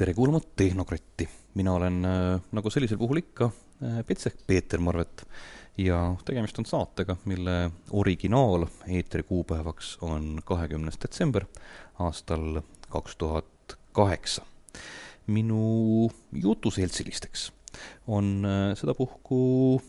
[0.00, 1.28] tere kuulama Tehnokratti.
[1.54, 3.50] mina olen äh, nagu sellisel puhul ikka
[3.84, 5.26] äh, Petsek Peeter Marvet
[5.76, 11.44] ja tegemist on saatega, mille originaal eetri kuupäevaks on kahekümnes detsember
[11.98, 14.46] aastal kaks tuhat kaheksa.
[15.26, 17.50] minu jutuseltsilisteks
[18.08, 19.82] on äh, sedapuhku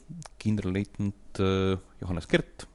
[0.44, 1.40] kindralleitnant
[2.02, 2.68] Johannes Kert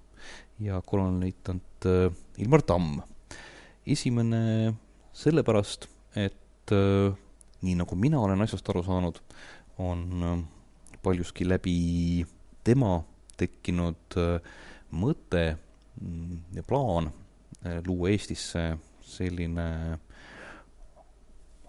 [0.61, 1.91] ja kolonelleitnant
[2.39, 3.03] Ilmar Tamm.
[3.87, 4.73] esimene
[5.12, 6.73] sellepärast, et
[7.62, 9.20] nii nagu mina olen asjast aru saanud,
[9.78, 10.46] on
[11.02, 12.24] paljuski läbi
[12.65, 12.98] tema
[13.37, 14.16] tekkinud
[14.96, 15.45] mõte
[16.01, 17.10] mm, ja plaan
[17.87, 19.98] luua Eestisse selline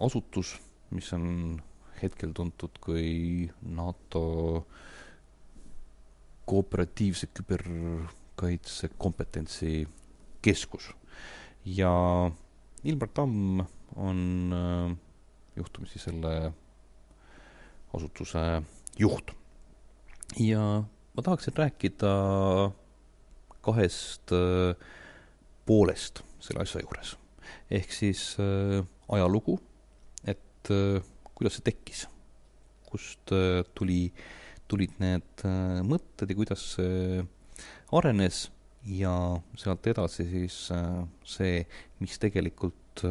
[0.04, 0.56] asutus,
[0.94, 1.58] mis on
[2.02, 4.24] hetkel tuntud kui NATO
[6.48, 9.88] kooperatiivse küberkaitse kompetentsi
[10.42, 10.94] keskus.
[11.66, 12.32] ja
[12.84, 13.66] Ilmar Tamm
[13.96, 14.98] on äh,
[15.58, 16.34] juhtumisi selle
[17.94, 18.44] asutuse
[19.00, 19.32] juht.
[20.40, 20.84] ja
[21.18, 22.12] ma tahaksin rääkida
[23.68, 24.76] kahest äh,
[25.66, 27.16] poolest selle asja juures.
[27.72, 29.58] ehk siis äh, ajalugu,
[30.24, 31.02] et äh,
[31.34, 32.06] kuidas see tekkis,
[32.88, 33.34] kust
[33.76, 34.14] tuli,
[34.72, 35.44] tulid need
[35.88, 37.26] mõtted ja kuidas see
[37.96, 38.48] arenes
[38.88, 39.12] ja
[39.60, 40.56] sealt edasi siis
[41.28, 41.60] see,
[42.00, 43.04] mis tegelikult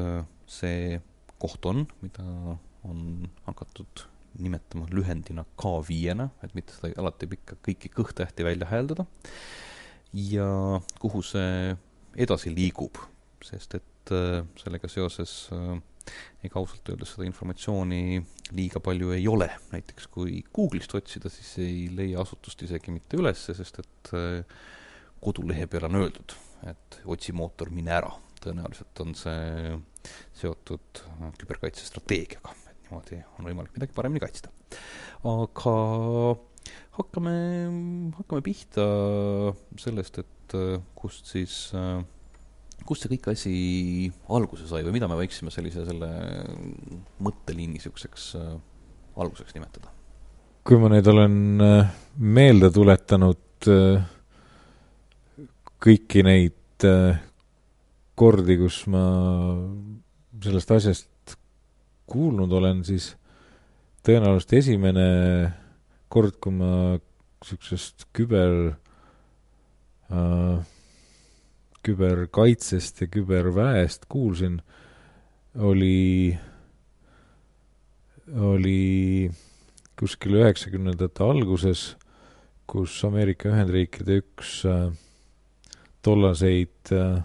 [0.49, 0.97] see
[1.43, 2.27] koht on, mida
[2.87, 4.07] on hakatud
[4.41, 9.07] nimetama lühendina K5-na, et mitte seda alati pikka kõiki kõhtähti välja hääldada,
[10.13, 10.49] ja
[11.01, 11.75] kuhu see
[12.17, 13.01] edasi liigub,
[13.45, 14.13] sest et
[14.61, 15.77] sellega seoses äh,
[16.47, 18.21] ega ausalt öeldes seda informatsiooni
[18.57, 23.57] liiga palju ei ole, näiteks kui Google'ist otsida, siis ei leia asutust isegi mitte ülesse,
[23.59, 24.59] sest et äh,
[25.23, 26.37] kodulehe peal on öeldud,
[26.71, 28.15] et otsimootor, mine ära.
[28.47, 29.73] tõenäoliselt on see
[30.37, 34.53] seotud äh, küberkaitsestrateegiaga, et niimoodi on võimalik midagi paremini kaitsta.
[35.27, 35.77] aga
[36.99, 37.37] hakkame,
[38.19, 38.87] hakkame pihta
[39.81, 42.01] sellest, et äh, kust siis äh,
[42.87, 43.57] kust see kõik asi
[44.33, 46.11] alguse sai või mida me võiksime sellise, selle
[47.25, 48.57] mõtteliini niisuguseks äh,
[49.17, 49.93] alguseks nimetada?
[50.67, 54.07] kui ma nüüd olen äh, meelde tuletanud äh,
[55.83, 57.21] kõiki neid äh,
[58.17, 59.05] kordi, kus ma
[60.43, 61.37] sellest asjast
[62.09, 63.13] kuulnud olen, siis
[64.07, 65.09] tõenäoliselt esimene
[66.13, 68.55] kord, kui ma niisugusest küber
[70.11, 70.65] äh,
[71.87, 74.59] küberkaitsest ja küberväest kuulsin,
[75.63, 76.37] oli,
[78.35, 79.31] oli
[79.99, 81.89] kuskil üheksakümnendate alguses,
[82.67, 84.91] kus Ameerika Ühendriikide üks äh,
[86.03, 87.23] tollaseid äh,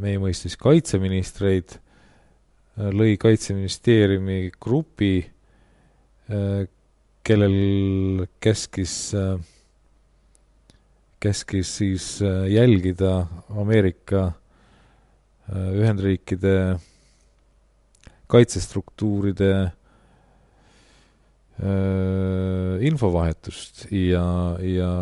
[0.00, 6.66] meie mõistis kaitseministreid äh, lõi Kaitseministeeriumi grupi äh,,
[7.22, 9.36] kellel käskis äh,
[11.20, 14.32] käskis siis äh, jälgida Ameerika
[15.50, 16.78] äh, Ühendriikide
[18.26, 19.52] kaitsestruktuuride
[21.62, 24.92] äh, infovahetust ja, ja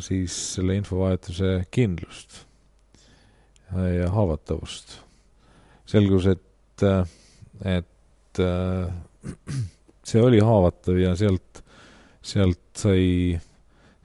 [0.00, 2.42] siis selle infovahetuse kindlust
[3.72, 4.98] ja haavatavust.
[5.86, 6.84] selgus, et,
[7.64, 8.42] et
[10.08, 11.62] see oli haavatav ja sealt,
[12.22, 13.38] sealt sai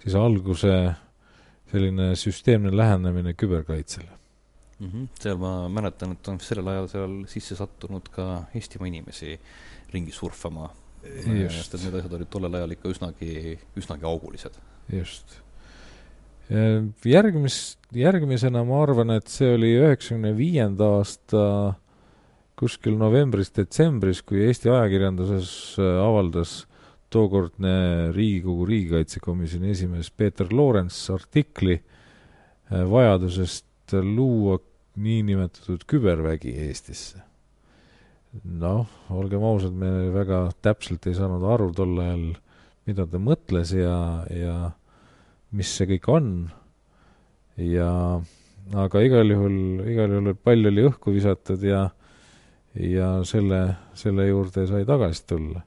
[0.02, 0.74] siis alguse
[1.72, 4.18] selline süsteemne lähenemine küberkaitsele
[4.80, 4.88] mm.
[4.88, 5.08] -hmm.
[5.20, 9.40] seal ma mäletan, et on sellel ajal seal sisse sattunud ka Eestimaa inimesi
[9.94, 10.70] ringi surfama.
[11.50, 14.58] sest et need asjad olid tollel ajal ikka üsnagi, üsnagi augulised.
[14.94, 15.40] just.
[16.50, 21.44] Järgmis, järgmisena ma arvan, et see oli üheksakümne viienda aasta
[22.58, 26.64] kuskil novembris-detsembris, kui Eesti ajakirjanduses avaldas
[27.14, 34.58] tookordne Riigikogu riigikaitsekomisjoni esimees Peeter Loorents artikli äh, vajadusest luua
[34.98, 37.22] niinimetatud kübervägi Eestisse.
[38.44, 42.26] noh, olgem ausad, me väga täpselt ei saanud aru tol ajal,
[42.86, 44.58] mida ta mõtles ja, ja
[45.56, 46.32] mis see kõik on.
[47.58, 47.92] ja
[48.76, 51.88] aga igal juhul, igal juhul pall oli õhku visatud ja,
[52.76, 53.62] ja selle,
[53.98, 55.64] selle juurde sai tagasi tulla.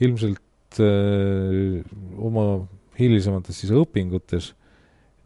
[0.00, 1.82] ilmselt äh,
[2.18, 2.46] oma
[2.98, 4.52] hilisemates siis õpingutes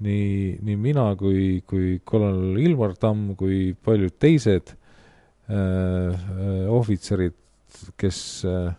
[0.05, 4.73] nii, nii mina kui, kui kolonel Ilmar Tamm kui paljud teised
[5.51, 7.37] äh, ohvitserid,
[8.01, 8.73] kes äh,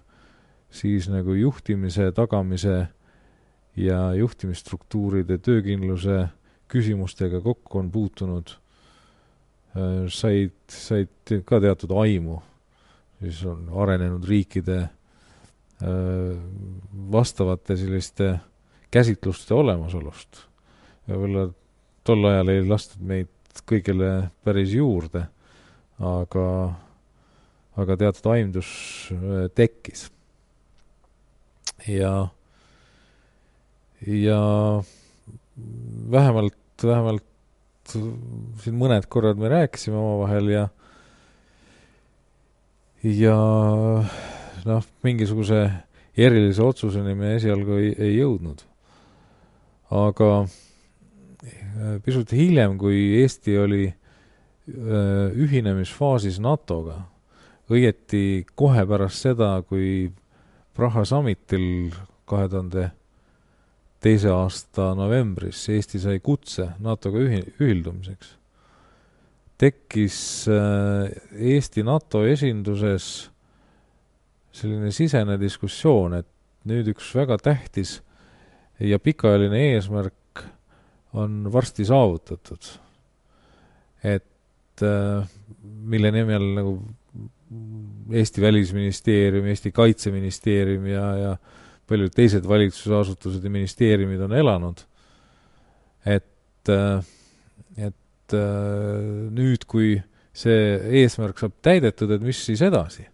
[0.71, 2.85] siis nagu juhtimise tagamise
[3.75, 6.27] ja juhtimisstruktuuride töökindluse
[6.71, 12.41] küsimustega kokku on puutunud äh,, said, said ka teatud aimu
[13.21, 14.89] siis on arenenud riikide äh,
[17.11, 18.33] vastavate selliste
[18.91, 20.45] käsitluste olemasolust.
[21.07, 21.47] võib-olla
[22.07, 23.29] tol ajal ei lastud meid
[23.67, 25.25] kõigele päris juurde,
[25.99, 26.47] aga,
[27.77, 28.71] aga teatud aimdus
[29.13, 30.09] äh, tekkis.
[31.87, 32.29] ja,
[34.07, 34.41] ja
[36.11, 37.23] vähemalt, vähemalt
[37.91, 40.67] siin mõned korrad me rääkisime omavahel ja
[43.03, 43.37] ja
[44.65, 45.63] noh, mingisuguse
[46.17, 48.61] erilise otsuseni me esialgu ei, ei jõudnud.
[49.91, 57.01] aga äh, pisut hiljem, kui Eesti oli äh, ühinemisfaasis NATO-ga,
[57.71, 60.11] õieti kohe pärast seda, kui
[60.71, 61.91] Praha summitil
[62.29, 62.91] kahe tuhande
[64.01, 68.37] teise aasta novembris Eesti sai kutse NATO-ga ühi-, ühildumiseks
[69.61, 71.11] tekkis äh,
[71.53, 73.09] Eesti NATO esinduses
[74.51, 76.27] selline sisene diskussioon, et
[76.67, 77.99] nüüd üks väga tähtis
[78.81, 80.43] ja pikaajaline eesmärk
[81.17, 82.71] on varsti saavutatud.
[84.03, 85.29] et äh,
[85.61, 86.73] mille nimel nagu
[88.11, 91.31] Eesti Välisministeerium, Eesti Kaitseministeerium ja, ja
[91.91, 94.83] paljud teised valitsusasutused ja ministeeriumid on elanud,
[96.07, 97.11] et, äh,
[97.77, 99.97] et äh, nüüd, kui
[100.31, 103.07] see eesmärk saab täidetud, et mis siis edasi?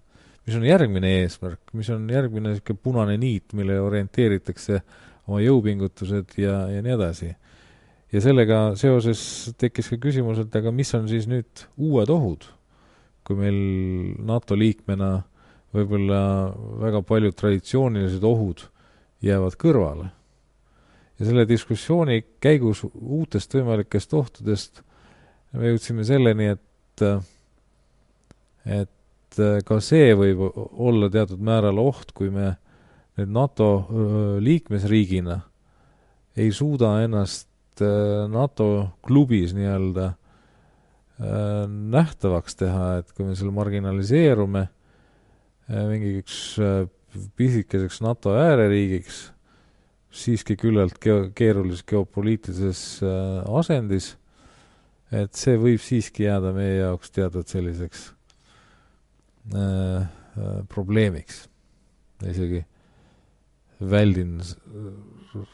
[0.47, 4.77] mis on järgmine eesmärk, mis on järgmine niisugune punane niit, millele orienteeritakse
[5.27, 7.33] oma jõupingutused ja, ja nii edasi.
[8.15, 9.19] ja sellega seoses
[9.59, 12.47] tekkis ka küsimus, et aga mis on siis nüüd uued ohud,
[13.27, 13.59] kui meil
[14.23, 15.25] NATO liikmena
[15.75, 16.21] võib-olla
[16.81, 18.63] väga paljud traditsioonilised ohud
[19.23, 20.09] jäävad kõrvale.
[21.19, 24.83] ja selle diskussiooni käigus uutest võimalikest ohtudest
[25.57, 27.03] me jõudsime selleni, et,
[28.65, 32.53] et ka see võib olla teatud määral oht, kui me
[33.17, 33.69] nüüd NATO
[34.43, 35.39] liikmesriigina
[36.37, 37.47] ei suuda ennast
[38.29, 38.69] NATO
[39.05, 40.11] klubis nii-öelda
[41.97, 44.67] nähtavaks teha, et kui me seal marginaliseerume
[45.67, 46.55] mingiks
[47.35, 49.17] pisikeseks NATO ääreriigiks,
[50.13, 54.13] siiski küllalt geo-, keerulises geopoliitilises asendis
[55.15, 58.09] et see võib siiski jääda meie jaoks teatud selliseks
[59.55, 61.45] äh, äh, probleemiks.
[62.27, 62.63] isegi
[63.77, 64.39] väldin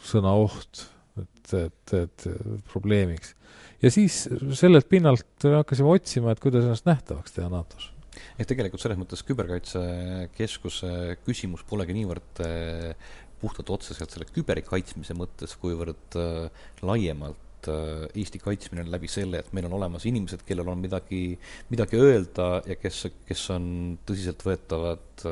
[0.07, 0.85] sõna oht,
[1.19, 2.27] et, et, et
[2.71, 3.35] probleemiks.
[3.83, 4.23] ja siis
[4.57, 7.92] sellelt pinnalt hakkasime otsima, et kuidas ennast nähtavaks teha NATO-s
[8.37, 10.93] ehk tegelikult selles mõttes Küberkaitsekeskuse
[11.25, 13.13] küsimus polegi niivõrd äh,
[13.43, 19.53] puhtalt otseselt selle küberi kaitsmise mõttes, kuivõrd äh, laiemalt Äh, Eesti kaitsmine läbi selle, et
[19.55, 21.37] meil on olemas inimesed, kellel on midagi,
[21.71, 23.65] midagi öelda ja kes, kes on
[24.07, 25.25] tõsiseltvõetavad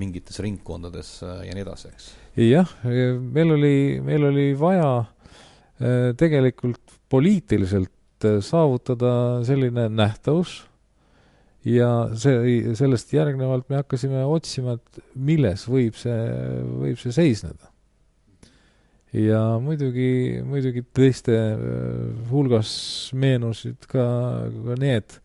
[0.00, 2.06] mingites ringkondades ja nii edasi, eks.
[2.40, 3.74] jah, meil oli,
[4.04, 4.92] meil oli vaja
[6.20, 9.12] tegelikult poliitiliselt saavutada
[9.44, 10.60] selline nähtavus
[11.64, 16.22] ja see, sellest järgnevalt me hakkasime otsima, et milles võib see,
[16.84, 17.70] võib see seisneda
[19.12, 21.58] ja muidugi, muidugi teiste äh,
[22.30, 22.70] hulgas
[23.18, 24.06] meenusid ka,
[24.46, 25.18] ka need,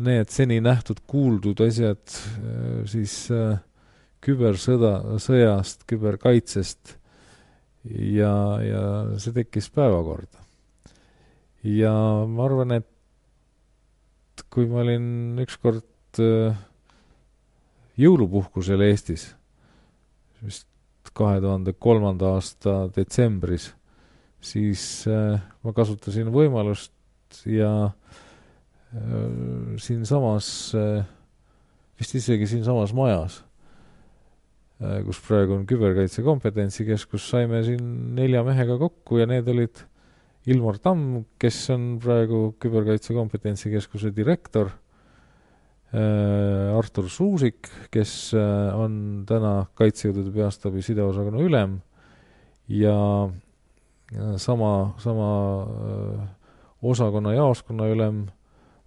[0.00, 3.58] need seni nähtud-kuuldud asjad äh, siis äh,
[4.24, 6.96] kübersõda, sõjast, küberkaitsest
[7.84, 8.32] ja,
[8.64, 8.84] ja
[9.20, 10.40] see tekkis päevakorda.
[11.68, 11.92] ja
[12.24, 12.88] ma arvan, et
[14.50, 16.20] kui ma olin ükskord
[17.98, 19.28] jõulupuhkusel Eestis,
[20.42, 20.66] vist
[21.14, 23.70] kahe tuhande kolmanda aasta detsembris,
[24.44, 30.48] siis äh, ma kasutasin võimalust ja äh, siinsamas,
[30.78, 31.04] äh,
[32.00, 33.42] vist isegi siinsamas majas,
[35.06, 37.84] kus praegu on Küberkaitse Kompetentsikeskus, saime siin
[38.18, 39.84] nelja mehega kokku ja need olid
[40.44, 44.68] Ilmar Tamm, kes on praegu Küberkaitse Kompetentsikeskuse direktor.
[45.94, 51.78] Äh, Artur Suusik, kes äh, on täna Kaitsejõudude Peastaabi sideosakonna ülem.
[52.68, 52.96] Ja
[54.40, 54.70] sama,
[55.00, 55.30] sama
[55.64, 56.28] äh,
[56.92, 58.24] osakonna jaoskonna ülem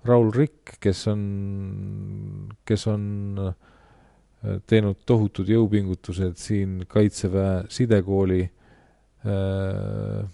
[0.06, 1.22] Raul Rikk, kes on,
[2.70, 3.06] kes on
[4.70, 10.28] teinud tohutud jõupingutused siin Kaitseväe sidekooli äh,,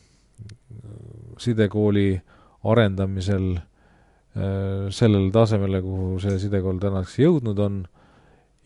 [1.40, 2.22] sidekooli
[2.64, 7.82] arendamisel äh, sellele tasemele, kuhu see sidekool tänaseks jõudnud on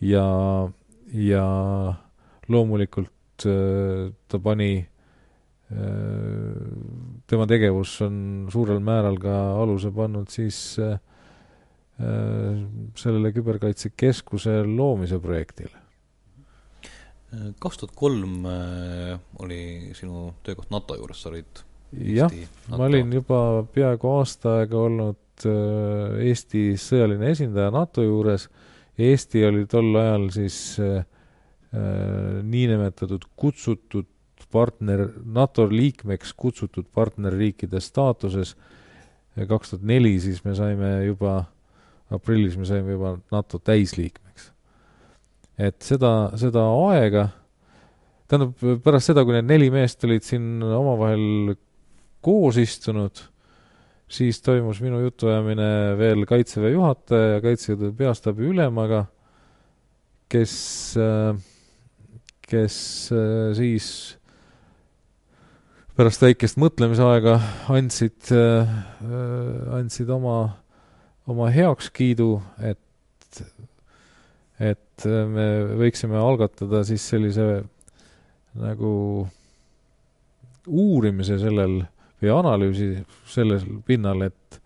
[0.04, 0.28] ja,
[1.14, 1.46] ja
[2.48, 4.72] loomulikult äh, ta pani,
[5.72, 6.62] äh,
[7.30, 10.78] tema tegevus on suurel määral ka aluse pannud siis
[11.98, 15.74] sellele küberkaitsekeskuse loomise projektile.
[17.58, 18.46] kaks tuhat kolm
[19.42, 22.32] oli sinu töökoht NATO juures, sa olid jah,
[22.70, 28.48] ma olin juba peaaegu aasta aega olnud Eesti sõjaline esindaja NATO juures.
[28.98, 31.04] Eesti oli tol ajal siis äh,
[32.42, 34.08] niinimetatud kutsutud
[34.52, 38.56] partner, NATO liikmeks kutsutud partnerriikide staatuses.
[39.48, 41.44] kaks tuhat neli siis me saime juba,
[42.10, 44.52] aprillis me saime juba NATO täisliikmeks.
[45.58, 47.28] et seda, seda aega,
[48.28, 51.54] tähendab, pärast seda, kui need neli meest olid siin omavahel
[52.24, 53.20] koos istunud,
[54.08, 59.04] siis toimus minu jutuajamine veel Kaitseväe juhataja ja Kaitseväe peastaabi ülemaga,
[60.28, 60.54] kes,
[62.48, 62.78] kes
[63.58, 63.90] siis
[65.98, 67.38] pärast väikest mõtlemisaega
[67.74, 68.30] andsid,
[69.74, 70.36] andsid oma,
[71.26, 73.42] oma heakskiidu, et,
[74.62, 75.48] et me
[75.80, 77.48] võiksime algatada siis sellise
[78.58, 78.92] nagu
[80.68, 81.80] uurimise sellel
[82.22, 82.88] või analüüsi
[83.30, 84.58] sellel pinnal, et,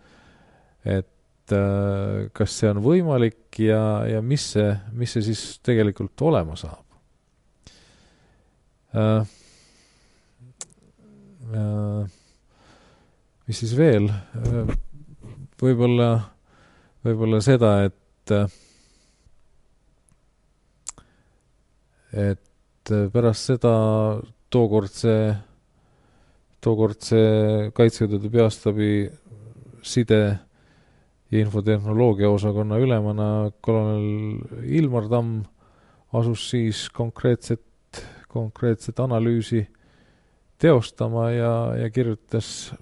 [0.85, 6.56] et äh, kas see on võimalik ja, ja mis see, mis see siis tegelikult olema
[6.61, 6.99] saab
[8.97, 9.38] äh,.
[11.52, 12.04] Äh,
[13.44, 14.76] mis siis veel äh,,
[15.61, 16.11] võib-olla,
[17.04, 18.61] võib-olla seda, et äh,
[22.12, 23.73] et pärast seda
[24.52, 25.14] tookordse
[26.62, 27.19] tookordse
[27.75, 29.11] Kaitseväe peastaabi
[29.83, 30.38] side-
[31.33, 34.38] ja infotehnoloogia osakonna ülemana kolonel
[34.69, 35.42] Ilmar Tamm
[36.12, 39.64] asus siis konkreetset, konkreetset analüüsi
[40.62, 42.73] teostama ja, ja kirjutas,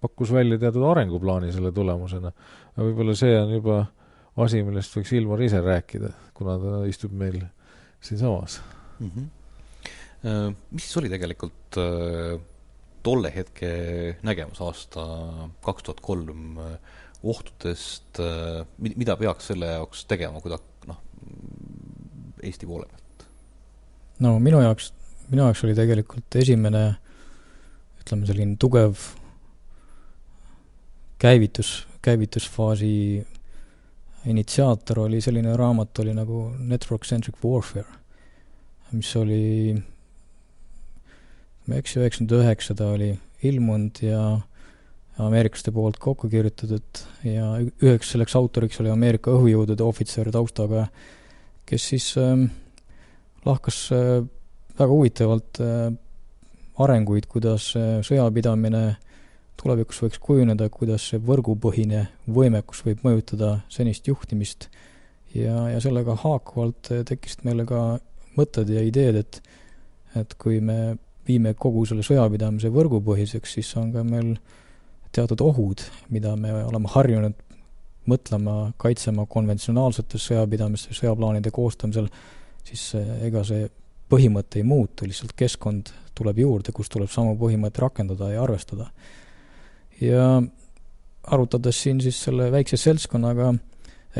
[0.00, 2.32] pakkus välja teatud arenguplaani selle tulemusena.
[2.72, 3.76] aga võib-olla see on juba
[4.42, 7.38] asi, millest võiks Ilmar ise rääkida, kuna ta istub meil
[8.00, 8.60] siinsamas
[8.98, 9.10] mm.
[9.10, 9.30] -hmm.
[10.70, 11.76] Mis oli tegelikult
[13.02, 13.70] tolle hetke
[14.22, 15.04] nägemus aasta
[15.64, 16.58] kaks tuhat kolm
[17.22, 18.18] ohtudest,
[18.82, 20.58] mida peaks selle jaoks tegema, kui ta
[20.90, 20.98] noh,
[22.42, 23.26] Eesti poole pealt?
[24.22, 24.90] no minu jaoks,
[25.30, 26.84] minu jaoks oli tegelikult esimene
[28.02, 28.98] ütleme, selline tugev
[31.22, 32.92] käivitus, käivitusfaasi
[34.26, 37.86] initsiaator oli selline raamat, oli nagu Network Centric Warfare,
[38.92, 39.76] mis oli
[41.70, 43.12] ei eksi, üheksakümmend üheksa ta oli
[43.46, 44.22] ilmunud ja
[45.22, 50.86] ameeriklaste poolt kokku kirjutatud ja üheks selleks autoriks oli Ameerika õhujõudude ohvitser taustaga,
[51.68, 52.46] kes siis äh,
[53.46, 54.24] lahkas äh,
[54.78, 55.92] väga huvitavalt äh,
[56.82, 58.96] arenguid, kuidas äh, sõjapidamine
[59.60, 64.70] tulevikus võiks kujuneda, kuidas see võrgupõhine võimekus võib mõjutada senist juhtimist.
[65.32, 67.82] Ja, ja sellega haakuvalt äh, tekkisid meile ka
[68.36, 69.42] mõtted ja ideed, et
[70.12, 70.98] et kui me
[71.28, 74.34] viime kogu selle sõjapidamise võrgupõhiseks, siis on ka meil
[75.12, 77.36] teatud ohud, mida me oleme harjunud
[78.08, 82.08] mõtlema, kaitsema konventsionaalsetes sõjapidamistes, sõjaplaanide koostamisel,
[82.66, 83.68] siis eh, ega see
[84.12, 88.90] põhimõte ei muutu, lihtsalt keskkond tuleb juurde, kus tuleb samu põhimõtteid rakendada ja arvestada.
[90.00, 90.42] ja
[91.22, 93.71] arutades siin siis selle väikse seltskonnaga ei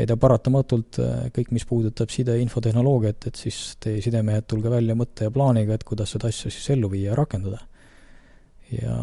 [0.09, 4.95] ta paratamatult äh, kõik, mis puudutab side- ja infotehnoloogiat, et siis teie sidemehed, tulge välja
[4.97, 7.61] mõtte ja plaaniga, et kuidas seda asja siis ellu viia ja rakendada.
[8.73, 8.95] ja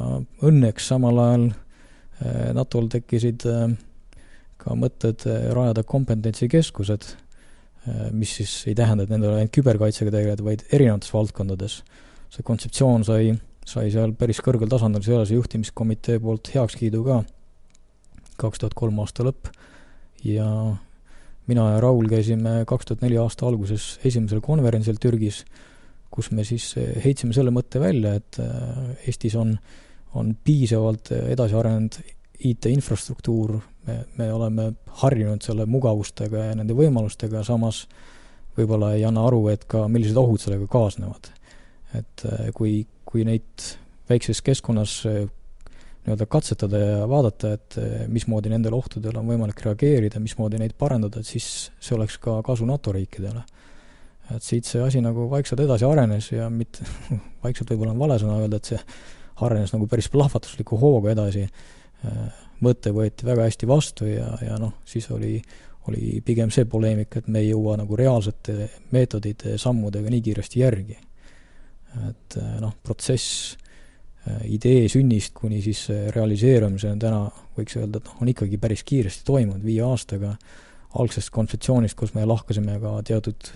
[0.43, 3.77] õnneks samal ajal äh, NATO-l tekkisid äh,
[4.61, 5.23] ka mõtted
[5.57, 7.07] rajada kompetentsikeskused,
[8.13, 11.79] mis siis ei tähenda, et nendel ainult küberkaitsega tegeleda, vaid erinevates valdkondades.
[12.29, 13.33] see kontseptsioon sai,
[13.65, 17.23] sai seal päris kõrgel tasandil sõjalise juhtimiskomitee poolt heakskiidu ka,
[18.37, 19.49] kaks tuhat kolm aasta lõpp
[20.25, 20.47] ja
[21.51, 25.43] mina ja Raul käisime kaks tuhat neli aasta alguses esimesel konverentsil Türgis,
[26.11, 26.73] kus me siis
[27.05, 29.55] heitsime selle mõtte välja, et äh, Eestis on,
[30.19, 32.01] on piisavalt edasi arenenud
[32.51, 34.71] IT-infrastruktuur, me, me oleme
[35.03, 37.85] harjunud selle mugavustega ja nende võimalustega, samas
[38.57, 41.31] võib-olla ei anna aru, et ka millised ohud sellega kaasnevad.
[41.99, 43.71] et äh, kui, kui neid
[44.11, 45.01] väikses keskkonnas
[46.11, 51.23] nii-öelda katsetada ja vaadata, et eh, mismoodi nendele ohtudele on võimalik reageerida, mismoodi neid parandada,
[51.23, 53.43] et siis see oleks ka kasu NATO riikidele.
[54.35, 56.85] et siit see asi nagu vaikselt edasi arenes ja mitte,
[57.45, 58.79] vaikselt võib-olla on vale sõna öelda, et see
[59.47, 61.47] arenes nagu päris plahvatusliku hooga edasi,
[62.65, 65.39] mõte võeti väga hästi vastu ja, ja noh, siis oli,
[65.89, 70.99] oli pigem see poleemika, et me ei jõua nagu reaalsete meetodite, sammudega nii kiiresti järgi.
[72.09, 73.57] et eh, noh, protsess
[74.45, 77.23] idee sünnist kuni siis realiseerumiseni täna
[77.57, 80.35] võiks öelda, et noh, on ikkagi päris kiiresti toimunud, viie aastaga.
[81.01, 83.53] Algsest kontseptsioonist, kus me lahkasime ka teatud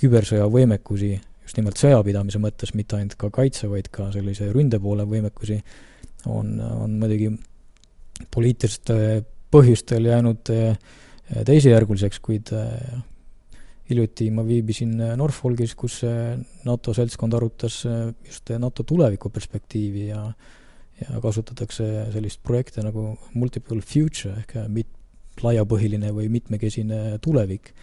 [0.00, 1.12] kübersõjavõimekusi,
[1.46, 5.60] just nimelt sõjapidamise mõttes, mitte ainult ka kaitse, vaid ka sellise ründepoole võimekusi,
[6.26, 7.30] on, on muidugi
[8.34, 9.22] poliitilistel
[9.54, 10.50] põhjustel jäänud
[11.46, 12.50] teisejärguliseks, kuid
[13.90, 16.00] hiljuti ma viibisin Norfolgis, kus
[16.66, 20.28] NATO seltskond arutas äh, just NATO tuleviku perspektiivi ja
[20.96, 24.94] ja kasutatakse sellist projekte nagu multiple future ehk mit-,
[25.44, 27.74] laiapõhiline või mitmekesine tulevik.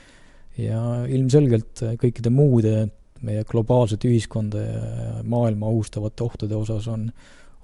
[0.57, 0.79] ja
[1.09, 2.87] ilmselgelt kõikide muude
[3.21, 7.05] meie globaalset ühiskonda ja maailma ohustavate ohtude osas on,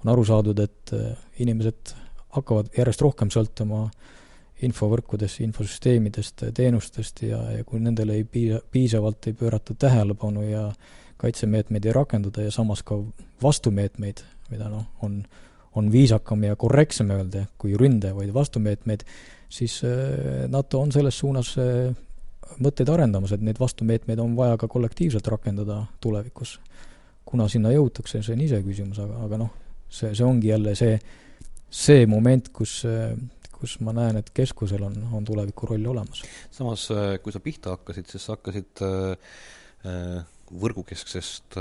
[0.04, 0.94] on aru saadud, et
[1.42, 1.92] inimesed
[2.34, 4.19] hakkavad järjest rohkem sõltuma äh,
[4.66, 10.66] infovõrkudest, infosüsteemidest, teenustest ja, ja kui nendele ei piisa, piisavalt ei pöörata tähelepanu ja
[11.20, 12.98] kaitsemeetmeid ei rakendada ja samas ka
[13.42, 15.22] vastumeetmeid, mida noh, on,
[15.76, 19.04] on viisakam ja korrektsem öelda kui ründe, vaid vastumeetmeid,
[19.48, 21.90] siis äh, NATO on selles suunas äh,
[22.60, 26.58] mõtteid arendamas, et neid vastumeetmeid on vaja ka kollektiivselt rakendada tulevikus.
[27.30, 29.50] kuna sinna jõutakse, see on iseküsimus, aga, aga noh,
[29.86, 30.96] see, see ongi jälle see,
[31.70, 33.12] see moment, kus äh,
[33.60, 36.24] kus ma näen, et keskusel on, on tuleviku roll olemas.
[36.50, 39.32] samas, äh, kui sa pihta hakkasid, siis sa hakkasid äh,
[39.86, 41.54] äh võrgukesksest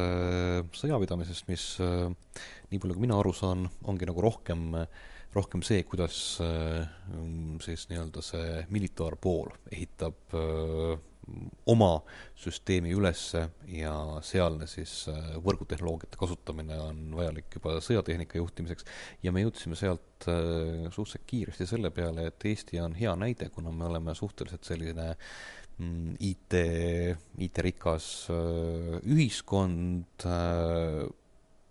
[0.74, 4.64] sõjapidamisest, mis nii palju, kui mina aru saan, ongi nagu rohkem,
[5.36, 6.90] rohkem see, kuidas äh,
[7.62, 10.34] siis nii-öelda see militaarpool ehitab
[11.70, 12.00] oma
[12.40, 13.94] süsteemi ülesse ja
[14.26, 18.88] sealne siis äh, võrgutehnoloogiate kasutamine on vajalik juba sõjatehnika juhtimiseks.
[19.26, 23.74] Ja me jõudsime sealt äh, suhteliselt kiiresti selle peale, et Eesti on hea näide, kuna
[23.76, 25.12] me oleme suhteliselt selline
[25.78, 26.60] mm, IT,
[27.50, 30.28] IT-rikas äh, ühiskond,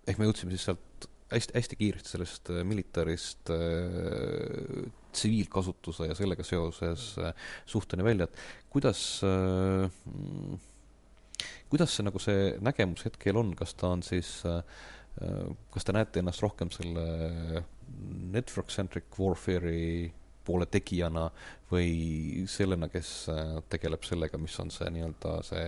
[0.08, 3.52] ehk me jõudsime siis sealt hästi, hästi kiiresti sellest militarist
[5.12, 7.10] tsiviilkasutuse ja sellega seoses
[7.66, 9.88] suhteni välja, et kuidas äh,
[11.68, 14.62] kuidas see nagu see nägemus hetkel on, kas ta on siis äh,
[15.72, 17.64] kas te näete ennast rohkem selle
[18.34, 20.10] network-centric warfare'i
[20.48, 21.26] poole tegijana
[21.70, 25.66] või sellena, kes äh, tegeleb sellega, mis on see nii-öelda see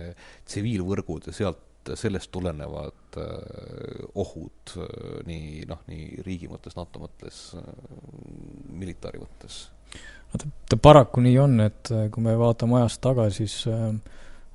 [0.49, 1.61] tsiviilvõrgud ja sealt,
[1.95, 3.25] sellest tulenevad äh,
[4.15, 4.87] ohud äh,
[5.27, 7.69] nii noh, nii riigi mõttes, NATO mõttes äh,,
[8.71, 9.63] militaari mõttes?
[10.31, 13.65] no ta, ta paraku nii on, et kui me vaatame ajas tagasi, siis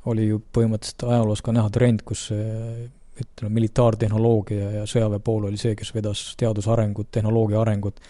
[0.07, 5.75] oli ju põhimõtteliselt ajaloos ka näha trend, kus ütleme, militaartehnoloogia ja sõjaväe pool oli see,
[5.77, 8.01] kes vedas teaduse arengut, tehnoloogia arengut,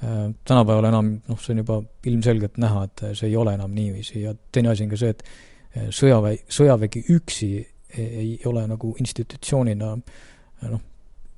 [0.00, 1.76] tänapäeval enam noh, see on juba
[2.08, 5.24] ilmselgelt näha, et see ei ole enam niiviisi ja teine asi on ka see, et
[5.96, 7.50] sõjaväe, sõjavägi üksi
[7.98, 10.84] ei ole nagu institutsioonina noh,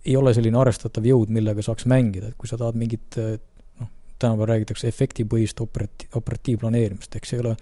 [0.04, 4.50] ei ole selline arvestatav jõud, millega saaks mängida, et kui sa tahad mingit noh, tänapäeval
[4.54, 7.56] räägitakse efektipõhist operati-, operatiivplaneerimist, ehk see ei ole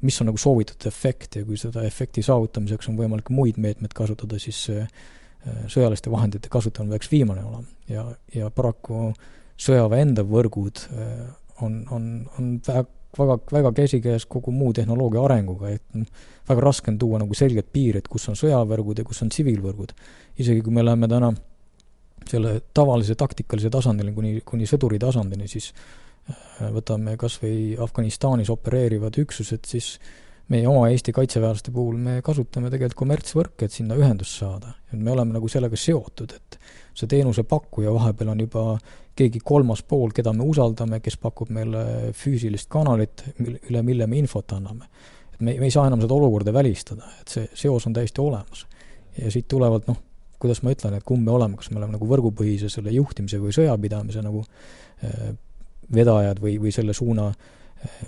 [0.00, 4.38] mis on nagu soovitud efekt ja kui seda efekti saavutamiseks on võimalik muid meetmeid kasutada,
[4.40, 4.88] siis äh,
[5.68, 7.68] sõjaliste vahendite kasutamine peaks viimane olema.
[7.88, 9.10] ja, ja paraku
[9.60, 11.12] sõjaväe enda võrgud äh,
[11.64, 12.86] on, on, on väga,
[13.18, 15.82] väga, väga käsikäes kogu muu tehnoloogia arenguga, et
[16.48, 19.94] väga raske on tuua nagu selget piiri, et kus on sõjavõrgud ja kus on tsiviilvõrgud.
[20.38, 21.32] isegi kui me läheme täna
[22.30, 25.72] selle tavalise taktikalise tasandini, kuni, kuni sõduri tasandini, siis
[26.30, 29.94] Äh, võtame kas või Afganistanis opereerivad üksused, siis
[30.50, 34.74] meie oma Eesti kaitseväelaste puhul me kasutame tegelikult kommertsvõrke, et sinna ühendust saada.
[34.92, 36.58] et me oleme nagu sellega seotud, et
[36.94, 38.64] see teenusepakkuja vahepeal on juba
[39.16, 44.56] keegi kolmas pool, keda me usaldame, kes pakub meile füüsilist kanalit, üle mille me infot
[44.56, 44.88] anname.
[45.34, 48.66] et me, me ei saa enam seda olukorda välistada, et see seos on täiesti olemas.
[49.18, 50.02] ja siit tulevalt noh,
[50.40, 53.52] kuidas ma ütlen, et kumb me oleme, kas me oleme nagu võrgupõhise selle juhtimise või
[53.54, 54.42] sõjapidamise nagu
[55.04, 55.30] äh,
[55.94, 58.00] vedajad või, või selle suuna eh,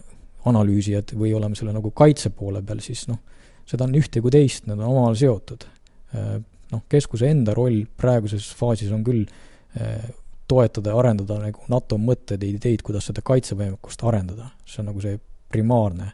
[0.51, 3.21] analüüsijad või oleme selle nagu kaitse poole peal, siis noh,
[3.69, 5.67] seda on ühte kui teist, need on omavahel seotud.
[6.15, 6.33] Eh,
[6.73, 10.09] noh, keskuse enda roll praeguses faasis on küll eh,
[10.51, 15.05] toetada ja arendada nagu NATO mõtteid ja ideid, kuidas seda kaitsevõimekust arendada, see on nagu
[15.05, 15.21] see
[15.53, 16.13] primaarne.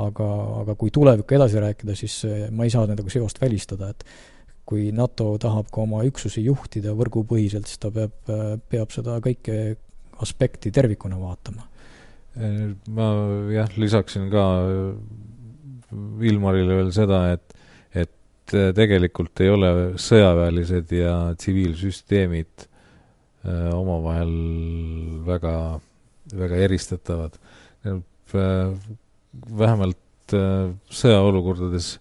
[0.00, 0.26] aga,
[0.62, 2.14] aga kui tulevikku edasi rääkida, siis
[2.56, 4.04] ma ei saa nendega seost välistada, et
[4.64, 8.14] kui NATO tahab ka oma üksusi juhtida võrgupõhiselt, siis ta peab,
[8.72, 9.58] peab seda kõike
[10.24, 11.66] aspekti tervikuna vaatama.
[12.34, 13.06] Ma
[13.50, 14.44] jah, lisaksin ka
[16.22, 17.56] Ilmarile veel seda, et,
[17.98, 24.34] et tegelikult ei ole sõjaväelised ja tsiviilsüsteemid äh, omavahel
[25.26, 25.54] väga,
[26.42, 27.38] väga eristatavad.
[27.86, 27.98] Äh,
[29.62, 31.96] vähemalt äh, sõjaolukordades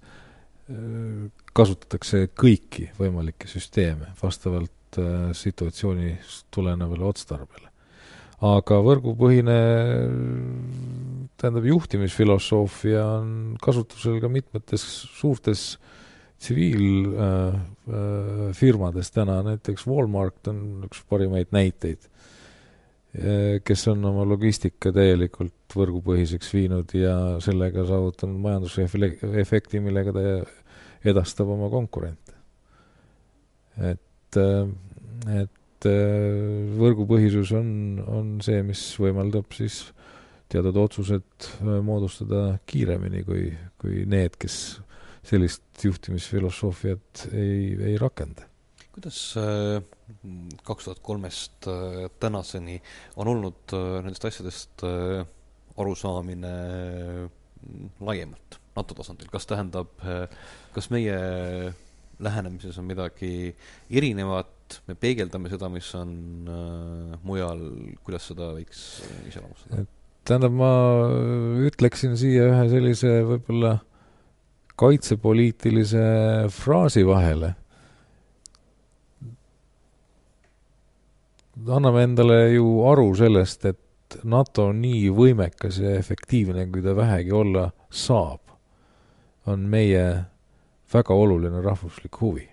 [1.57, 4.99] kasutatakse kõiki võimalikke süsteeme vastavalt
[5.33, 7.68] situatsioonist tulenevale otstarbele.
[8.45, 9.57] Aga võrgupõhine
[11.39, 13.29] tähendab, juhtimisfilosoofia on
[13.61, 14.83] kasutusel ka mitmetes
[15.19, 15.61] suurtes
[16.39, 22.01] tsiviilfirmades äh, täna, näiteks Walmart on üks parimaid näiteid
[23.65, 30.21] kes on oma logistika täielikult võrgupõhiseks viinud ja sellega saavutanud majandusefekti, millega ta
[31.09, 32.33] edastab oma konkurente.
[33.79, 34.67] et, äh,
[35.79, 37.69] et äh, võrgupõhisus on,
[38.03, 39.85] on see, mis võimaldab siis
[40.51, 43.47] teatud otsused äh, moodustada kiiremini kui,
[43.79, 44.79] kui need, kes
[45.23, 48.47] sellist juhtimisfilosoofiat ei, ei rakenda.
[48.91, 49.19] kuidas
[50.67, 51.67] kaks tuhat kolmest
[52.19, 52.79] tänaseni
[53.15, 54.83] on olnud nendest asjadest
[55.79, 56.53] arusaamine
[57.99, 59.91] laiemalt NATO tasandil, kas tähendab,
[60.73, 61.19] kas meie
[62.19, 63.55] lähenemises on midagi
[63.89, 64.51] erinevat,
[64.87, 66.11] me peegeldame seda, mis on
[66.49, 67.63] äh, mujal,
[68.05, 68.83] kuidas seda võiks
[69.29, 69.85] iseloomustada?
[70.29, 70.71] tähendab, ma
[71.65, 73.79] ütleksin siia ühe sellise võib-olla
[74.79, 76.03] kaitsepoliitilise
[76.53, 77.55] fraasi vahele.
[81.67, 87.33] anname endale ju aru sellest, et NATO on nii võimekas ja efektiivne, kui ta vähegi
[87.35, 88.39] olla saab,
[89.45, 90.05] on meie
[90.93, 92.47] väga oluline rahvuslik huvi.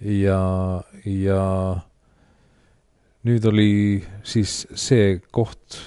[0.00, 0.40] Ja,
[1.04, 1.42] ja
[3.26, 3.70] nüüd oli
[4.26, 5.78] siis see koht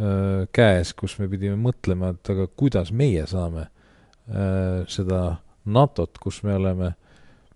[0.00, 6.42] äh, käes, kus me pidime mõtlema, et aga kuidas meie saame äh, seda NATO-t, kus
[6.46, 6.94] me oleme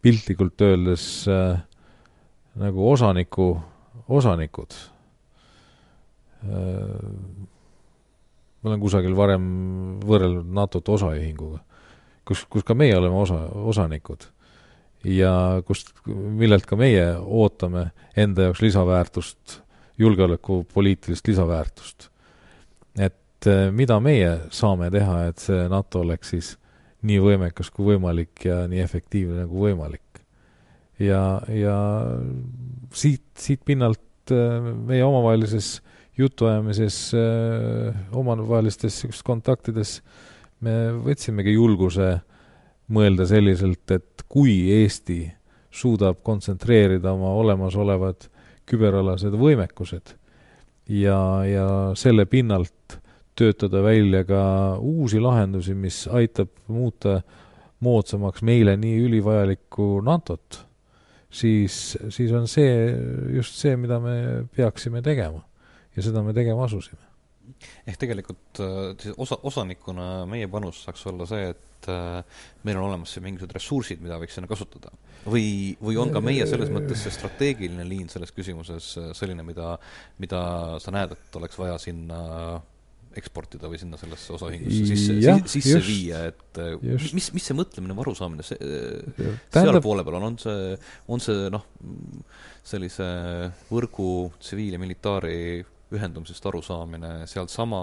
[0.04, 1.58] piltlikult öeldes äh,
[2.60, 3.54] nagu osaniku,
[4.12, 4.76] osanikud.
[6.44, 7.00] Äh,,
[8.60, 9.46] ma olen kusagil varem
[10.04, 11.58] võrrelnud NATO-t osaühinguga,
[12.28, 14.28] kus, kus ka meie oleme osa, osanikud
[15.04, 19.60] ja kust, millelt ka meie ootame enda jaoks lisaväärtust,
[19.98, 22.08] julgeolekupoliitilist lisaväärtust.
[22.98, 26.54] et eh, mida meie saame teha, et see NATO oleks siis
[27.04, 30.22] nii võimekas kui võimalik ja nii efektiivne nagu võimalik.
[30.98, 31.78] ja, ja
[32.94, 35.80] siit, siit pinnalt eh, meie omavahelises
[36.18, 39.98] jutuajamises, eh, omavahelistes kontaktides
[40.62, 42.14] me võtsimegi julguse
[42.92, 45.22] mõelda selliselt, et kui Eesti
[45.74, 48.28] suudab kontsentreerida oma olemasolevad
[48.68, 50.14] küberalased võimekused
[50.88, 51.18] ja,
[51.48, 51.66] ja
[51.98, 52.98] selle pinnalt
[53.34, 54.42] töötada välja ka
[54.78, 57.20] uusi lahendusi, mis aitab muuta
[57.84, 60.60] moodsamaks meile nii ülivajalikku NATO-t,
[61.30, 62.94] siis, siis on see
[63.34, 65.42] just see, mida me peaksime tegema.
[65.96, 67.13] ja seda me tegema asusime.
[67.88, 73.14] Ehk tegelikult äh, osa, osanikuna meie panus saaks olla see, et äh, meil on olemas
[73.14, 74.92] siin mingisugused ressursid, mida võiks sinna kasutada.
[75.24, 79.74] või, või on ka meie selles mõttes see strateegiline liin selles küsimuses äh, selline, mida,
[80.22, 80.44] mida
[80.82, 82.22] sa näed, et oleks vaja sinna
[83.14, 87.12] eksportida või sinna sellesse osaühingusse sisse, sisse just, viia, et just.
[87.14, 88.58] mis, mis see mõtlemine või arusaamine see,
[89.54, 90.72] seal poole peal on, on see,
[91.14, 91.62] on see noh,
[92.66, 93.06] sellise
[93.70, 94.08] võrgu
[94.42, 95.36] tsiviil- ja militaari
[95.94, 97.80] ühendumisest arusaamine sealsama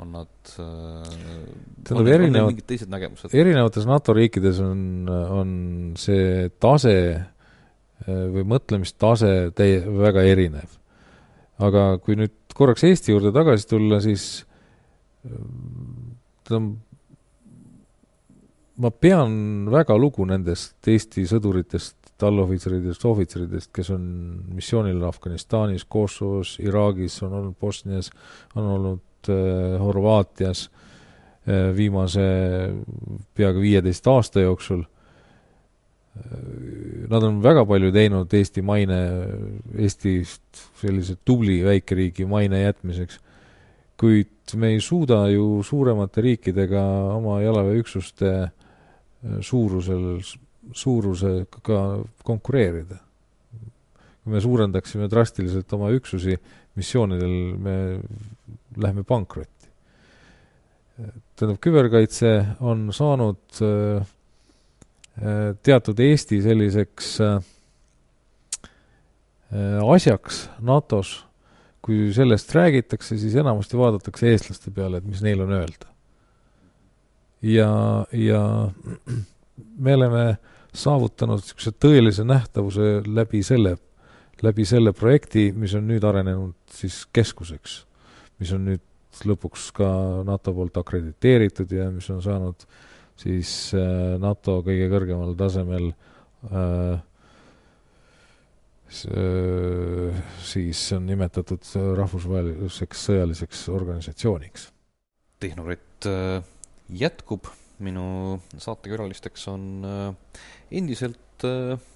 [0.00, 2.62] on nad tähendab, erinevad,
[3.30, 5.52] erinevates NATO riikides on, on
[6.00, 6.96] see tase
[8.04, 10.80] või mõtlemistase täie-, väga erinev.
[11.62, 14.44] aga kui nüüd korraks Eesti juurde tagasi tulla, siis
[15.22, 16.74] tähendab,
[18.74, 24.04] ma pean väga lugu nendest Eesti sõduritest, allohvitseridest, ohvitseridest, kes on
[24.54, 28.10] missioonil Afganistanis, Kosovos, Iraagis, on olnud Bosnias,
[28.54, 32.26] on olnud äh, Horvaatias äh, viimase
[33.34, 34.90] peaaegu viieteist aasta jooksul äh,.
[37.10, 38.98] Nad on väga palju teinud Eesti maine,
[39.74, 43.18] Eestist sellise tubli väikeriigi maine jätmiseks,
[43.98, 46.84] kuid me ei suuda ju suuremate riikidega
[47.16, 48.52] oma jalaväeüksuste äh,
[49.40, 50.20] suurusel,
[50.72, 51.80] suurusega
[52.24, 53.00] konkureerida.
[54.24, 56.38] kui me suurendaksime drastiliselt oma üksusi
[56.74, 57.76] missioonidel, me
[58.76, 59.50] läheme pankrotti.
[61.36, 62.30] tähendab, küberkaitse
[62.62, 64.06] on saanud äh,
[65.18, 67.40] äh, teatud Eesti selliseks äh,
[69.82, 71.24] asjaks NATO-s,
[71.84, 75.90] kui sellest räägitakse, siis enamasti vaadatakse eestlaste peale, et mis neil on öelda.
[77.42, 77.70] ja,
[78.12, 78.70] ja
[79.84, 80.24] me oleme
[80.74, 83.76] saavutanud niisuguse tõelise nähtavuse läbi selle,
[84.42, 87.84] läbi selle projekti, mis on nüüd arenenud siis keskuseks
[88.42, 89.88] mis on nüüd lõpuks ka
[90.26, 92.66] NATO poolt akrediteeritud ja mis on saanud
[93.20, 95.90] siis äh, NATO kõige kõrgemal tasemel
[96.50, 96.96] äh,
[100.44, 101.64] siis on nimetatud
[101.98, 104.68] rahvusvaheliseks sõjaliseks organisatsiooniks.
[105.42, 106.06] tehnoritt
[106.94, 107.48] jätkub,
[107.82, 109.64] minu saatekülalisteks on
[110.70, 111.44] endiselt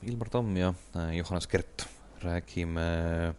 [0.02, 0.72] Ilmar Tamm ja
[1.14, 1.86] Johannes Kert.
[2.18, 3.34] räägime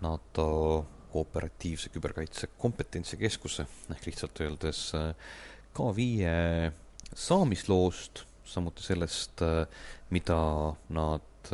[0.00, 4.92] NATO kooperatiivse küberkaitse kompetentsikeskuse ehk lihtsalt öeldes
[5.72, 6.26] K5
[7.14, 9.40] saamisloost, samuti sellest,
[10.10, 10.38] mida
[10.92, 11.50] nad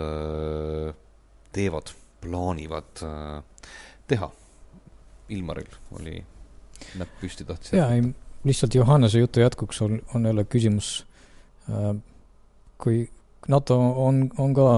[1.52, 3.04] teevad, plaanivad
[4.10, 4.30] teha.
[5.28, 6.16] Ilmaril oli
[6.98, 8.02] näpp püsti, tahtis jaa, ei,
[8.44, 11.06] lihtsalt Johannese jutu jätkuks on, on jälle küsimus,
[12.78, 13.08] kui
[13.48, 14.68] NATO on, on ka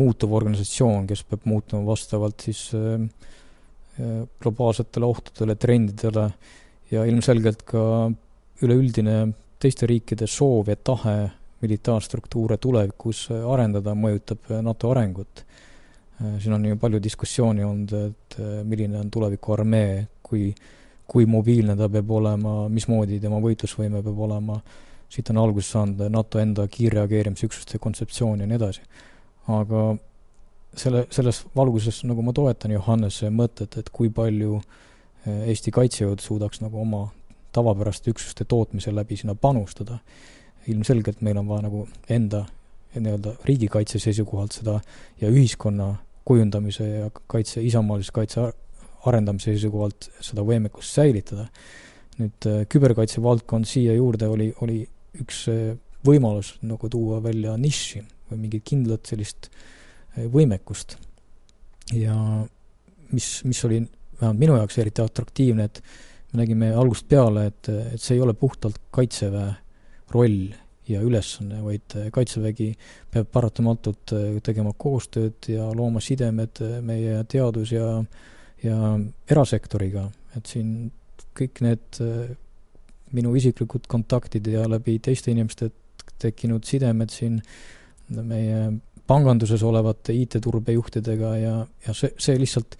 [0.00, 3.02] muutuv organisatsioon, kes peab muutuma vastavalt siis äh,
[4.42, 6.30] globaalsetele ohtudele, trendidele
[6.90, 7.82] ja ilmselgelt ka
[8.64, 9.20] üleüldine
[9.60, 11.16] teiste riikide soov ja tahe
[11.60, 15.44] militaarstruktuure tulevikus arendada mõjutab NATO arengut.
[16.38, 20.54] siin on ju palju diskussiooni olnud, et milline on tuleviku armee, kui,
[21.10, 24.60] kui mobiilne ta peab olema, mismoodi tema võitlusvõime peab olema,
[25.10, 28.84] siit on alguse saanud NATO enda kiirreageerimisüksuste kontseptsioon ja nii edasi.
[29.50, 29.96] aga
[30.76, 36.62] selle, selles valguses nagu ma toetan Johannese mõtet, et kui palju eh, Eesti kaitsejõud suudaks
[36.62, 37.08] nagu oma
[37.52, 39.98] tavapäraste üksuste tootmise läbi sinna panustada.
[40.66, 42.44] ilmselgelt meil on vaja nagu enda
[42.94, 44.80] nii-öelda riigikaitse seisukohalt seda
[45.20, 45.94] ja ühiskonna
[46.24, 48.52] kujundamise ja kaitse, isamaalise kaitse
[49.08, 51.48] arendamise seisukohalt seda võimekust säilitada.
[52.20, 54.82] nüüd eh, küberkaitse valdkond siia juurde oli, oli
[55.20, 59.80] üks eh, võimalus nagu tuua välja nišši või mingit kindlat sellist äh,
[60.16, 60.96] võimekust.
[61.92, 62.14] ja
[63.10, 63.80] mis, mis oli
[64.20, 65.82] vähemalt minu jaoks eriti atraktiivne, et
[66.32, 69.54] me nägime algusest peale, et, et see ei ole puhtalt Kaitseväe
[70.14, 70.52] roll
[70.90, 72.72] ja ülesanne, vaid Kaitsevägi
[73.10, 74.14] peab paratamatult
[74.46, 78.02] tegema koostööd ja looma sidemed meie teadus- ja,
[78.62, 78.94] ja
[79.30, 80.90] erasektoriga, et siin
[81.36, 82.00] kõik need
[83.16, 85.70] minu isiklikud kontaktid ja läbi teiste inimeste
[86.20, 87.40] tekkinud sidemed siin
[88.10, 88.70] meie
[89.10, 91.54] panganduses olevate IT-turbejuhtidega ja,
[91.86, 92.76] ja see, see lihtsalt,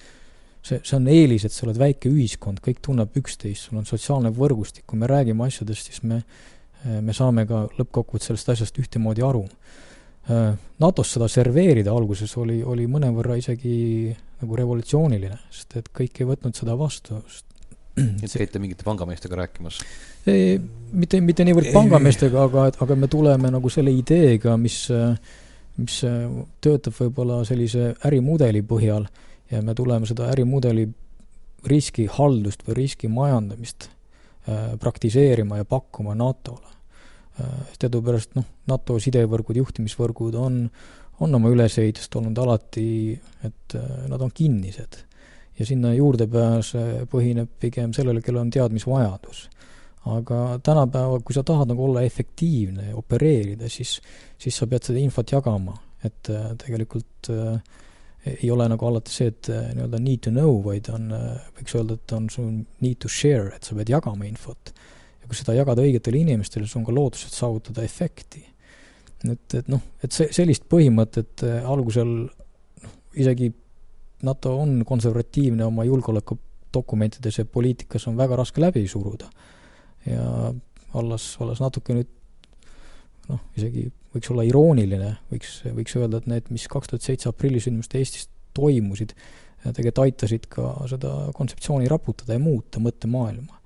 [0.62, 4.32] see, see on eelis, et sa oled väike ühiskond, kõik tunneb üksteist, sul on sotsiaalne
[4.36, 6.20] võrgustik, kui me räägime asjadest, siis me,
[6.84, 9.46] me saame ka lõppkokkuvõttes sellest asjast ühtemoodi aru.
[10.28, 16.54] NATO-s seda serveerida alguses oli, oli mõnevõrra isegi nagu revolutsiooniline, sest et kõik ei võtnud
[16.54, 19.80] seda vastu, et käite mingite pangameestega rääkimas?
[20.30, 20.60] ei,
[20.92, 25.16] mitte, mitte niivõrd pangameestega, aga, aga me tuleme nagu selle ideega, mis äh,
[25.80, 26.26] mis äh,
[26.62, 29.06] töötab võib-olla sellise ärimudeli põhjal
[29.50, 30.86] ja me tuleme seda ärimudeli
[31.70, 33.88] riskihaldust või riski majandamist
[34.48, 36.76] äh, praktiseerima ja pakkuma NATO-le äh,.
[37.80, 40.64] Teadupärast noh, NATO sidevõrgud, juhtimisvõrgud on,
[41.20, 43.14] on oma ülesehitust olnud alati,
[43.46, 45.04] et äh, nad on kinnised.
[45.60, 46.72] ja sinna juurdepääs
[47.12, 49.48] põhineb pigem sellele, kellel on teadmisvajadus
[50.08, 53.98] aga tänapäeval, kui sa tahad nagu olla efektiivne ja opereerida, siis,
[54.38, 57.60] siis sa pead seda infot jagama, et äh, tegelikult äh,
[58.40, 61.76] ei ole nagu alati see, et äh, nii-öelda need to know, vaid on äh,, võiks
[61.76, 62.48] öelda, et on sul
[62.80, 64.72] need to share, et sa pead jagama infot.
[65.20, 68.44] Ja kui seda jagada õigetele inimestele, siis on ka lootused saavutada efekti.
[69.30, 73.52] et, et noh, et see, sellist põhimõtet äh, algusel noh, isegi
[74.26, 79.30] NATO on konservatiivne oma julgeolekudokumentides ja poliitikas on väga raske läbi suruda
[80.06, 80.52] ja
[80.96, 82.10] olles, olles natuke nüüd
[83.30, 87.94] noh, isegi võiks olla irooniline, võiks, võiks öelda, et need, mis kaks tuhat seitse aprillisündmused
[87.98, 89.14] Eestis toimusid,
[89.62, 93.59] tegelikult aitasid ka seda kontseptsiooni raputada ja muuta mõttemaailma.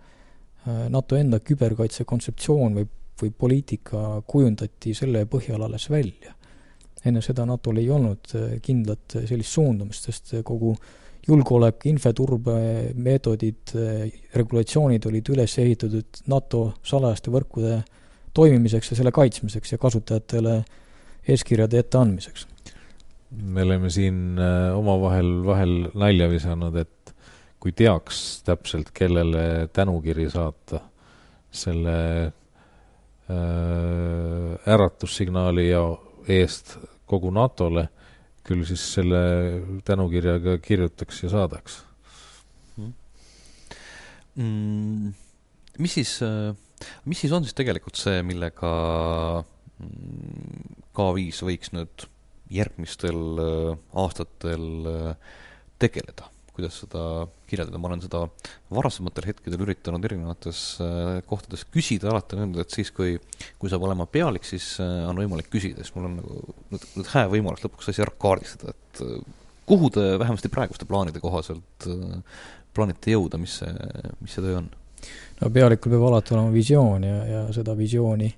[0.65, 2.87] NATO enda küberkaitse kontseptsioon või,
[3.21, 6.33] või poliitika kujundati selle põhjal alles välja.
[7.05, 8.33] enne seda NATO-l ei olnud
[8.65, 10.87] kindlat sellist suundumist, sest kogu äh,
[11.29, 12.57] julgeolek, infoturbe
[13.01, 13.75] meetodid,
[14.37, 17.81] regulatsioonid olid üles ehitatud NATO salajaste võrkude
[18.37, 20.59] toimimiseks ja selle kaitsmiseks ja kasutajatele
[21.29, 22.49] eeskirjade etteandmiseks.
[23.35, 26.91] me oleme siin äh, omavahel vahel nalja visanud, et
[27.65, 30.83] kui teaks täpselt, kellele tänukiri saata
[31.55, 31.97] selle
[32.29, 32.33] äh,
[34.69, 35.81] äratussignaali ja
[36.29, 36.77] eest
[37.09, 37.87] kogu NATO-le
[38.45, 39.21] küll siis selle
[39.89, 41.79] tänukirjaga kirjutaks ja saadaks
[44.37, 45.15] mm,.
[45.79, 46.19] mis siis,
[47.09, 48.75] mis siis on siis tegelikult see, millega
[49.41, 52.07] mm, K5 võiks nüüd
[52.53, 53.73] järgmistel äh,
[54.05, 55.17] aastatel äh,
[55.81, 56.34] tegeleda?
[56.55, 57.01] Kuidas seda
[57.51, 58.21] kirjeldada, ma olen seda
[58.75, 63.17] varasematel hetkedel üritanud erinevates äh, kohtades küsida, alati on öeldud, et siis, kui,
[63.59, 66.39] kui saab olema pealik, siis äh, on võimalik küsida, siis mul on nagu
[66.71, 69.19] nüüd, nüüd hää võimalus lõpuks asi ära kaardistada, et äh,
[69.67, 71.89] kuhu te vähemasti praeguste plaanide kohaselt
[72.75, 73.75] plaanite jõuda, mis see,
[74.23, 74.71] mis see töö on?
[75.41, 78.31] no pealikul peab alati olema visioon ja, ja seda visiooni,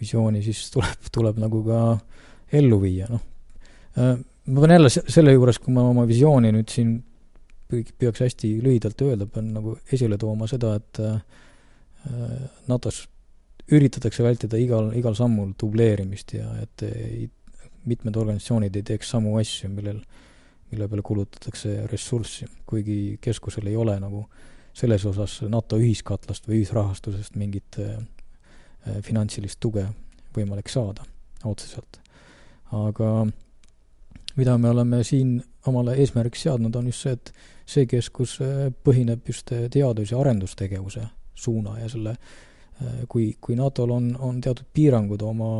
[0.00, 1.82] visiooni siis tuleb, tuleb nagu ka
[2.58, 3.22] ellu viia, noh.
[3.96, 6.96] ma pean jälle selle juures, kui ma oma visiooni nüüd siin
[7.68, 11.00] püüaks hästi lühidalt öelda, pean nagu esile tooma seda, et
[12.68, 13.06] NATO-s
[13.74, 17.26] üritatakse vältida igal, igal sammul dubleerimist ja et ei,
[17.88, 20.00] mitmed organisatsioonid ei teeks samu asju, millel,
[20.72, 24.24] mille peale kulutatakse ressurssi, kuigi keskusel ei ole nagu
[24.78, 27.98] selles osas NATO ühiskatlast või ühisrahastusest mingit äh,
[29.04, 29.84] finantsilist tuge
[30.36, 31.04] võimalik saada
[31.44, 32.00] otseselt.
[32.72, 33.26] aga
[34.36, 37.32] mida me oleme siin omale eesmärgiks seadnud, on just see, et
[37.68, 41.04] see keskus äh, põhineb just äh, teadus- ja arendustegevuse
[41.38, 45.52] suuna ja selle äh, kui, kui NATO-l on, on teatud piirangud oma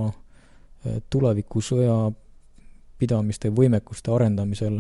[1.11, 1.95] tulevikusõja
[2.99, 4.77] pidamiste võimekuste arendamisel,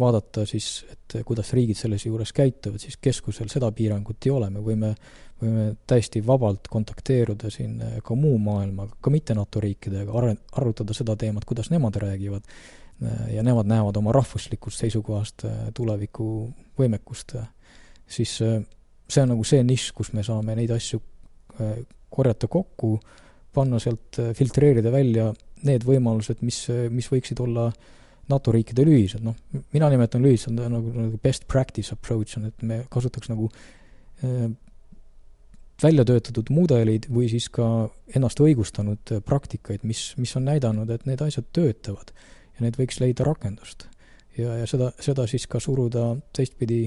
[0.00, 4.62] vaadata siis, et kuidas riigid selles juures käituvad, siis keskusel seda piirangut ei ole, me
[4.64, 4.94] võime,
[5.42, 11.14] võime täiesti vabalt kontakteeruda siin ka muu maailmaga, ka mitte NATO riikidega, are-, arutada seda
[11.20, 12.48] teemat, kuidas nemad räägivad,
[13.32, 16.26] ja nemad näevad oma rahvuslikust seisukohast tuleviku
[16.76, 17.36] võimekust,
[18.04, 18.34] siis
[19.10, 22.94] see on nagu see nišš, kus me saame neid asju äh, korjata kokku,
[23.54, 25.30] panna sealt, äh, filtreerida välja
[25.66, 27.68] need võimalused, mis, mis võiksid olla
[28.30, 29.36] NATO riikidel ühised, noh,
[29.74, 33.50] mina nimetan lühidalt nagu, nagu best practice approach on, et me kasutaks nagu
[34.24, 34.50] äh,
[35.80, 37.64] välja töötatud mudeleid või siis ka
[38.14, 42.12] ennast õigustanud praktikaid, mis, mis on näidanud, et need asjad töötavad
[42.60, 43.88] ja need võiks leida rakendust.
[44.38, 46.84] ja, ja seda, seda siis ka suruda teistpidi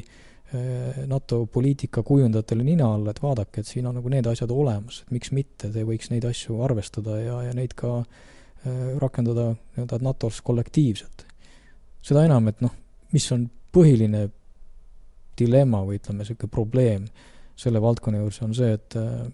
[0.54, 5.00] Äh, NATO poliitika kujundajatele nina alla, et vaadake, et siin on nagu need asjad olemas,
[5.02, 9.98] et miks mitte, te võiks neid asju arvestada ja, ja neid ka äh, rakendada nii-öelda
[10.06, 11.26] NATO-s kollektiivselt.
[12.06, 12.76] seda enam, et noh,
[13.16, 14.28] mis on põhiline
[15.40, 17.10] dilemma või ütleme, niisugune probleem
[17.58, 19.26] selle valdkonna juures on see, et äh,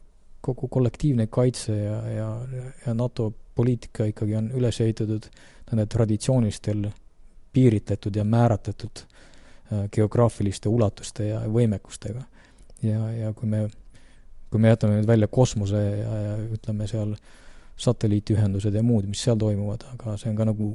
[0.41, 2.27] kogu kollektiivne kaitse ja, ja,
[2.85, 5.25] ja NATO poliitika ikkagi on üles ehitatud
[5.71, 6.87] nende traditsioonilistel
[7.53, 9.03] piiritletud ja määratletud
[9.69, 12.23] Äh, geograafiliste ulatuste ja võimekustega.
[12.81, 13.67] ja, ja kui me,
[14.49, 17.11] kui me jätame nüüd välja kosmose ja, ja ütleme seal
[17.77, 20.71] satelliitiühendused ja muud, mis seal toimuvad, aga see on ka nagu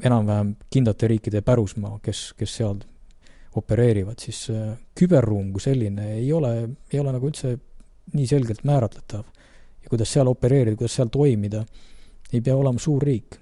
[0.00, 2.80] enam-vähem kindlate riikide pärusmaa, kes, kes seal
[3.60, 6.54] opereerivad, siis äh, küberruum kui selline ei ole,
[6.94, 7.58] ei ole nagu üldse
[8.12, 9.24] nii selgelt määratletav.
[9.82, 11.64] ja kuidas seal opereerida, kuidas seal toimida,
[12.32, 13.38] ei pea olema suur riik.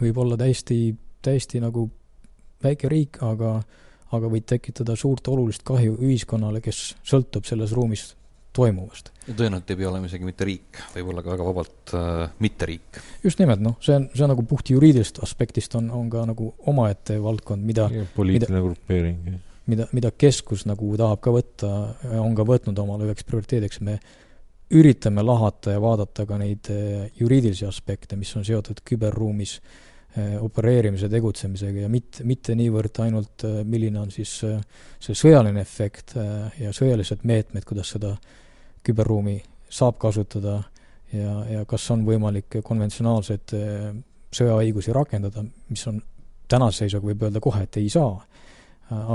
[0.00, 1.90] võib olla täiesti, täiesti nagu
[2.62, 3.60] väike riik, aga
[4.12, 8.10] aga võid tekitada suurt olulist kahju ühiskonnale, kes sõltub selles ruumis
[8.52, 9.08] toimuvast.
[9.26, 12.68] ja tõenäoliselt ei pea olema isegi mitte riik, võib olla ka väga vabalt äh, mitte
[12.68, 13.00] riik.
[13.24, 16.52] just nimelt, noh, see on, see on nagu puht juriidilisest aspektist on, on ka nagu
[16.68, 19.32] omaette valdkond, mida poliitiline grupeering.
[19.72, 21.70] Mida, mida keskus nagu tahab ka võtta,
[22.20, 23.98] on ka võtnud omale üheks prioriteediks, me
[24.72, 29.58] üritame lahata ja vaadata ka neid äh, juriidilisi aspekte, mis on seotud küberruumis
[30.12, 36.12] Äh, opereerimise, tegutsemisega ja mitte, mitte niivõrd ainult, äh, milline on siis see sõjaline efekt
[36.60, 38.10] ja sõjalised meetmed, kuidas seda
[38.84, 39.38] küberruumi
[39.72, 40.58] saab kasutada
[41.16, 43.56] ja, ja kas on võimalik konventsionaalseid
[44.36, 46.02] sõjaõigusi rakendada, mis on
[46.44, 48.12] tänase seisuga võib öelda kohe, et ei saa.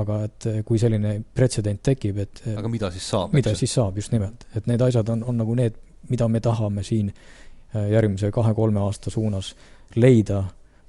[0.02, 3.34] Aga et kui selline pretsedent tekib, et aga mida siis saab?
[3.36, 4.48] mida siis saab, just nimelt.
[4.56, 5.78] et need asjad on, on nagu need,
[6.10, 7.12] mida me tahame siin
[7.74, 9.54] järgmise kahe-kolme aasta suunas
[9.96, 10.44] leida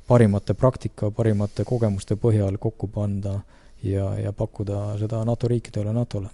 [0.09, 3.39] parimate praktika, parimate kogemuste põhjal kokku panna
[3.85, 6.31] ja, ja pakkuda seda NATO riikidele, NATO-le.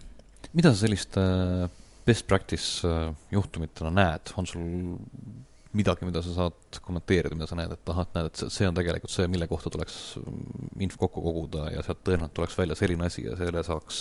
[0.53, 1.25] mida sa selliste
[2.07, 2.89] best practice
[3.33, 4.67] juhtumitena näed, on sul
[5.75, 8.77] midagi, mida sa saad kommenteerida, mida sa näed, et ahah, et näed, et see on
[8.77, 13.11] tegelikult see, mille kohta tuleks mm, info kokku koguda ja sealt tõenäoliselt tuleks välja selline
[13.11, 14.01] asi ja selle saaks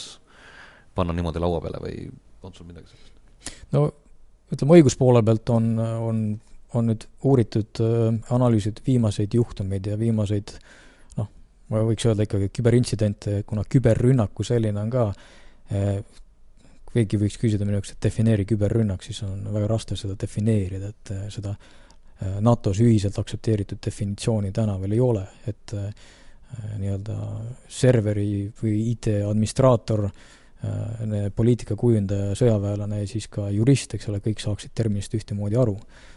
[0.95, 2.07] panna niimoodi laua peale või
[2.43, 3.61] on sul midagi sellist?
[3.75, 3.87] no
[4.53, 6.25] ütleme, õiguspoole pealt on, on
[6.77, 10.55] on nüüd uuritud, äh, analüüsitud viimaseid juhtumeid ja viimaseid
[11.19, 11.29] noh,
[11.69, 15.07] ma võiks öelda ikkagi küberintsidente, kuna küberrünnak kui selline on ka
[15.69, 15.99] eh,
[16.93, 21.15] keegi võiks küsida minu jaoks, et defineeri küberrünnak, siis on väga raske seda defineerida, et
[21.15, 21.55] äh, seda
[22.23, 25.73] NATO-s ühiselt aktsepteeritud definitsiooni täna veel ei ole, et
[26.79, 27.15] nii-öelda
[27.67, 30.13] serveri või IT-administraator äh,
[30.63, 35.73] Äh, poliitikakujundaja, sõjaväelane ja siis ka jurist, eks ole, kõik saaksid terminist ühtemoodi aru.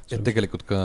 [0.07, 0.79] et tegelikult ka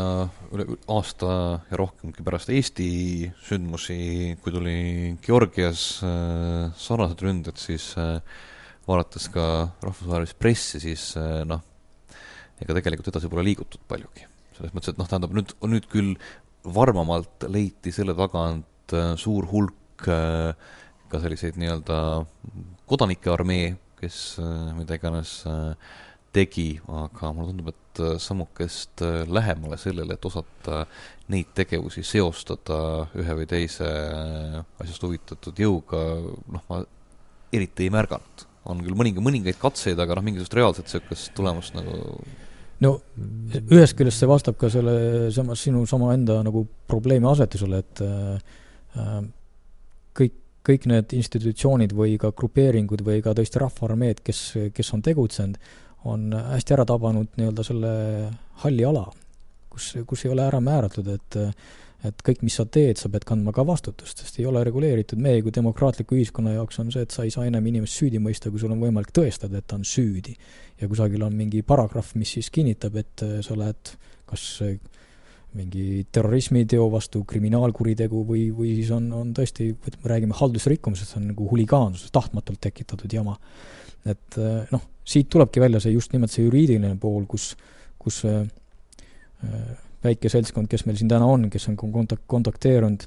[0.49, 1.27] üle aasta
[1.69, 4.77] ja rohkemgi pärast Eesti sündmusi, kui tuli
[5.21, 8.17] Georgias äh, sarnased ründed, siis äh,
[8.87, 9.45] vaadates ka
[9.83, 11.11] rahvusvahelist pressi, siis
[11.47, 11.61] noh,
[12.61, 14.27] ega tegelikult edasi pole liigutud paljugi.
[14.57, 16.15] selles mõttes, et noh, tähendab nüüd, nüüd küll
[16.61, 21.97] varmamalt leiti selle tagant et suur hulk ka selliseid nii-öelda
[22.89, 24.39] kodanike armee, kes
[24.75, 25.41] mida iganes
[26.33, 30.85] tegi, aga mulle tundub, et sammukest lähemale sellele, et osata
[31.31, 33.89] neid tegevusi seostada ühe või teise
[34.79, 35.99] asjast huvitatud jõuga,
[36.55, 36.81] noh, ma
[37.51, 38.47] eriti ei märganud.
[38.69, 41.97] On küll mõninga, mõningaid katseid, aga noh, mingisugust reaalset niisugust tulemust nagu
[42.81, 42.95] no
[43.71, 49.19] ühest küljest see vastab ka selle sama, sinu sama enda nagu probleemi asetusele, et äh,
[50.17, 50.37] kõik,
[50.67, 54.43] kõik need institutsioonid või ka grupeeringud või ka tõesti rahvaarmeed, kes,
[54.75, 55.61] kes on tegutsenud,
[56.09, 57.91] on hästi ära tabanud nii-öelda selle
[58.63, 59.05] halli ala,
[59.69, 61.39] kus, kus ei ole ära määratud, et
[62.07, 65.43] et kõik, mis sa teed, sa pead kandma ka vastutust, sest ei ole reguleeritud, meie
[65.45, 68.61] kui demokraatliku ühiskonna jaoks on see, et sa ei saa enam inimest süüdi mõista, kui
[68.61, 70.35] sul on võimalik tõestada, et ta on süüdi.
[70.81, 73.93] ja kusagil on mingi paragrahv, mis siis kinnitab, et äh, sa oled
[74.31, 74.79] kas äh,
[75.57, 81.27] mingi terrorismiteo vastu kriminaalkuritegu või, või siis on, on tõesti, me räägime haldusrikkumisest, see on
[81.33, 83.37] nagu huligaansus, tahtmatult tekitatud jama.
[84.05, 87.51] et äh, noh, siit tulebki välja see just nimelt see juriidiline pool, kus,
[87.99, 88.47] kus äh,
[90.03, 93.05] väike seltskond, kes meil siin täna on, kes on kontak-, kontakteerunud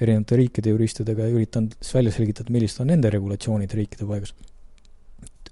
[0.00, 4.34] erinevate riikide juristidega ja üritanud siis välja selgitada, millised on nende regulatsioonid riikide paigas.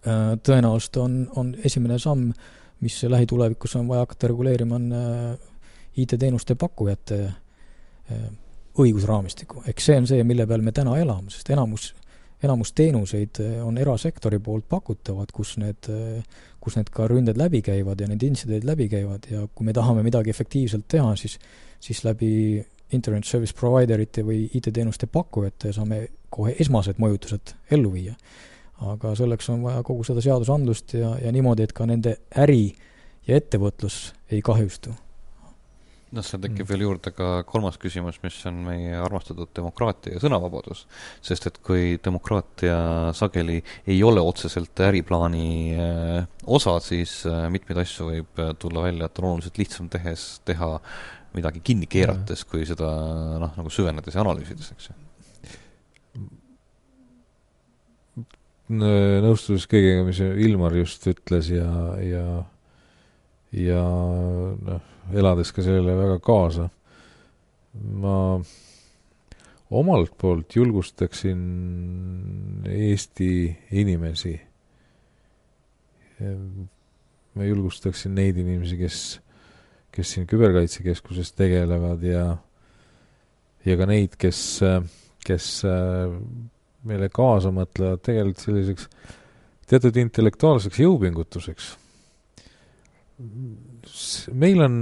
[0.04, 2.30] Äh, tõenäoliselt on, on esimene samm,
[2.84, 5.52] mis lähitulevikus on vaja hakata reguleerima, on äh,
[5.96, 8.26] IT-teenuste pakkujate äh,
[8.84, 9.62] õigusraamistikku.
[9.70, 11.92] eks see on see, mille peal me täna elame, sest enamus
[12.44, 17.62] enamus teenuseid eh, on erasektori poolt pakutavad, kus need, eh, kus need ka ründed läbi
[17.64, 21.38] käivad ja need intsidendid läbi käivad ja kui me tahame midagi efektiivselt teha, siis
[21.84, 28.14] siis läbi internet service provider ite või IT-teenuste pakkujate saame kohe esmased mõjutused ellu viia.
[28.80, 32.74] aga selleks on vaja kogu seda seadusandlust ja, ja niimoodi, et ka nende äri
[33.26, 34.94] ja ettevõtlus ei kahjustu
[36.14, 36.70] noh, seal tekib mm.
[36.70, 40.84] veel juurde ka kolmas küsimus, mis on meie armastatud demokraatia ja sõnavabadus.
[41.24, 42.76] sest et kui demokraatia
[43.16, 43.60] sageli
[43.90, 49.22] ei ole otseselt äriplaani äh, osa, siis äh, mitmeid asju võib äh, tulla välja, et
[49.22, 50.76] on oluliselt lihtsam tehes, teha
[51.34, 52.88] midagi kinni keerates, kui seda
[53.42, 55.00] noh, nagu süvenedes ja analüüsides, eks ju.
[58.74, 61.68] nõustudes kõigega, mis Ilmar just ütles ja,
[62.00, 62.24] ja
[63.54, 66.68] ja noh, elades ka sellele väga kaasa,
[68.00, 68.16] ma
[69.74, 71.42] omalt poolt julgustaksin
[72.70, 73.30] Eesti
[73.74, 74.34] inimesi,
[77.34, 78.98] ma julgustaksin neid inimesi, kes,
[79.94, 82.26] kes siin Küberkaitsekeskuses tegelevad ja
[83.64, 84.40] ja ka neid, kes,
[85.24, 85.46] kes
[86.84, 88.88] meile kaasa mõtlevad, tegelikult selliseks
[89.70, 91.70] teatud intellektuaalseks jõupingutuseks
[94.32, 94.76] meil on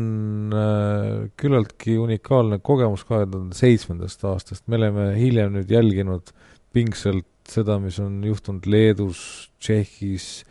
[0.56, 6.32] äh, küllaltki unikaalne kogemus kahe tuhande seitsmendast aastast, me oleme hiljem nüüd jälginud
[6.72, 10.44] pingsalt seda, mis on juhtunud Leedus, Tšehhis,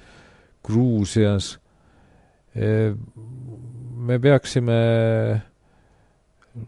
[0.68, 1.56] Gruusias.
[4.02, 4.76] Me peaksime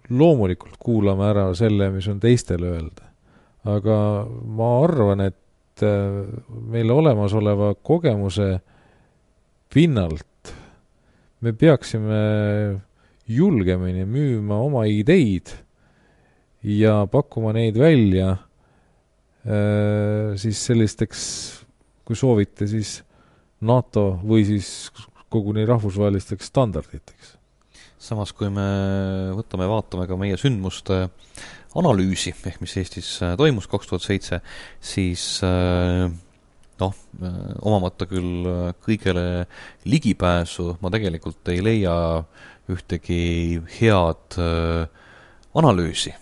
[0.09, 3.09] loomulikult kuulama ära selle, mis on teistel öelda.
[3.63, 3.97] aga
[4.27, 6.23] ma arvan, et äh,
[6.67, 8.57] meil olemasoleva kogemuse
[9.73, 10.27] pinnalt
[11.43, 12.19] me peaksime
[13.27, 15.51] julgemini müüma oma ideid
[16.63, 18.29] ja pakkuma neid välja
[19.43, 21.21] äh, siis sellisteks,
[22.07, 23.01] kui soovite, siis
[23.63, 24.91] NATO või siis
[25.33, 27.37] koguni rahvusvahelisteks standarditeks.
[28.03, 28.67] samas, kui me
[29.37, 31.07] võtame, vaatame ka meie sündmuste
[31.79, 34.39] analüüsi, ehk mis Eestis äh, toimus kaks tuhat seitse,
[34.83, 36.11] siis äh,
[36.81, 36.95] noh,
[37.61, 38.47] omamata küll
[38.83, 39.45] kõigele
[39.85, 41.93] ligipääsu, ma tegelikult ei leia
[42.71, 44.85] ühtegi head äh,
[45.59, 46.13] analüüsi,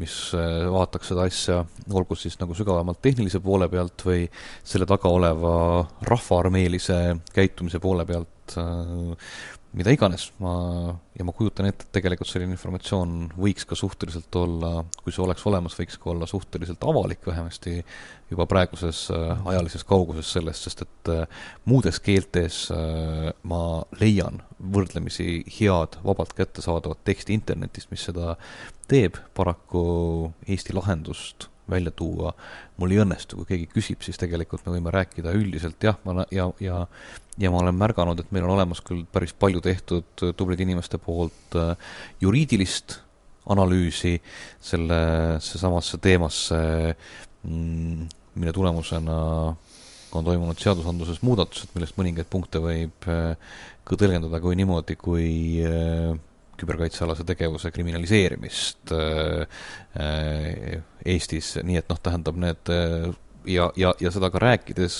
[0.00, 1.58] mis äh, vaataks seda asja,
[1.92, 4.24] olgu siis nagu sügavamalt tehnilise poole pealt või
[4.64, 5.56] selle taga oleva
[6.08, 7.00] rahvaarmeelise
[7.34, 9.28] käitumise poole pealt äh,
[9.74, 10.52] mida iganes, ma,
[11.18, 15.44] ja ma kujutan ette, et tegelikult selline informatsioon võiks ka suhteliselt olla, kui see oleks
[15.50, 17.80] olemas, võiks ka olla suhteliselt avalik vähemasti
[18.30, 21.24] juba praeguses äh, ajalises kauguses sellest, sest et äh,
[21.70, 23.62] muudes keeltes äh, ma
[24.00, 24.42] leian
[24.74, 28.36] võrdlemisi head, vabalt kättesaadavat teksti internetist, mis seda
[28.90, 29.84] teeb, paraku
[30.46, 32.34] Eesti lahendust välja tuua
[32.80, 36.50] mul ei õnnestu, kui keegi küsib, siis tegelikult me võime rääkida üldiselt jah, ma ja,
[36.60, 36.84] ja
[37.38, 41.56] ja ma olen märganud, et meil on olemas küll päris palju tehtud tublide inimeste poolt
[41.58, 41.72] äh,
[42.22, 43.00] juriidilist
[43.50, 44.14] analüüsi
[44.62, 44.98] selle,
[45.42, 46.60] seesamasse teemasse,
[47.44, 48.06] mm,
[48.40, 49.16] mille tulemusena
[50.14, 53.34] on toimunud seadusandluses muudatused, millest mõningaid punkte võib äh,
[53.84, 55.26] ka tõlgendada kui niimoodi, kui
[55.66, 56.14] äh,
[56.60, 58.92] küberkaitsealase tegevuse kriminaliseerimist
[61.04, 62.72] Eestis, nii et noh, tähendab need
[63.50, 64.98] ja, ja, ja seda ka rääkides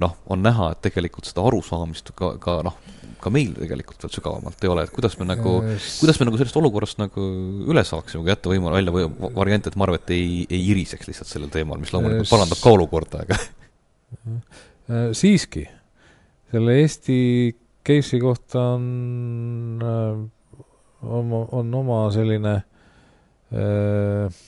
[0.00, 2.76] noh, on näha, et tegelikult seda arusaamist ka, ka noh,
[3.20, 5.56] ka meil tegelikult veel sügavamalt ei ole, et kuidas me nagu,
[6.00, 7.26] kuidas me nagu sellest olukorrast nagu
[7.68, 11.52] üle saaksime, kui jätta võimal-, välja või variant, et Marvet ei, ei iriseks lihtsalt sellel
[11.52, 15.66] teemal, mis loomulikult parandab ka olukorda, aga äh, siiski,
[16.52, 17.20] selle Eesti
[17.86, 20.30] case'i kohta on
[21.02, 22.54] oma, on oma selline
[23.54, 24.40] äh,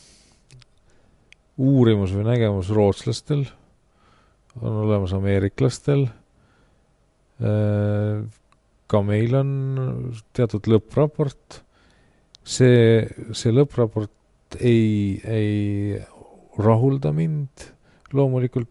[1.62, 3.44] uurimus või nägemus rootslastel,
[4.60, 6.06] on olemas ameeriklastel
[7.40, 8.22] äh,,
[8.92, 9.50] ka meil on
[10.36, 11.62] teatud lõppraport,
[12.44, 15.96] see, see lõppraport ei, ei
[16.60, 17.70] rahulda mind
[18.12, 18.68] loomulikult,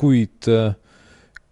[0.00, 0.48] kuid,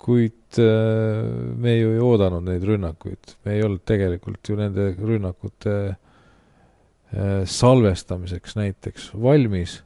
[0.00, 7.42] kuid me ju ei oodanud neid rünnakuid, me ei olnud tegelikult ju nende rünnakute äh,
[7.44, 9.80] salvestamiseks näiteks valmis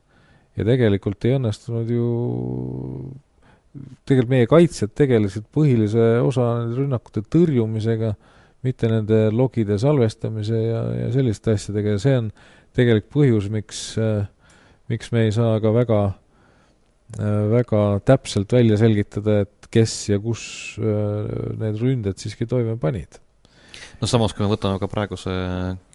[0.58, 2.06] ja tegelikult ei õnnestunud ju
[4.08, 8.14] tegelikult meie kaitsjad tegelesid põhilise osa nende rünnakute tõrjumisega,
[8.66, 12.32] mitte nende logide salvestamise ja, ja selliste asjadega ja see on
[12.76, 13.84] tegelik põhjus, miks,
[14.90, 16.00] miks me ei saa ka väga,
[17.18, 20.42] väga täpselt välja selgitada, et kes ja kus
[20.78, 23.18] need ründed siiski toime panid.
[24.00, 25.34] no samas, kui me võtame ka praeguse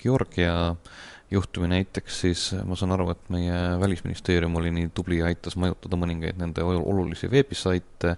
[0.02, 0.96] Georgia äh,
[1.32, 5.98] juhtumi näiteks, siis ma saan aru, et meie Välisministeerium oli nii tubli ja aitas mõjutada
[6.00, 8.16] mõningaid nende olulisi veebisaite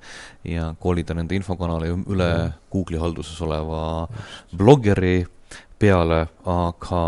[0.48, 2.30] ja kolida nende infokanali üle
[2.74, 3.82] Google'i halduses oleva
[4.58, 5.22] blogeri
[5.80, 7.04] peale, aga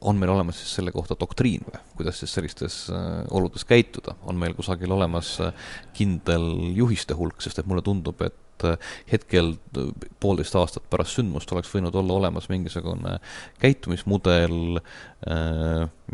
[0.00, 4.38] on meil olemas siis selle kohta doktriin või, kuidas siis sellistes äh, oludes käituda, on
[4.40, 5.52] meil kusagil olemas äh,
[5.96, 9.52] kindel juhiste hulk, sest et mulle tundub, et äh, hetkel
[10.22, 13.18] poolteist aastat pärast sündmust oleks võinud olla olemas mingisugune
[13.62, 14.80] käitumismudel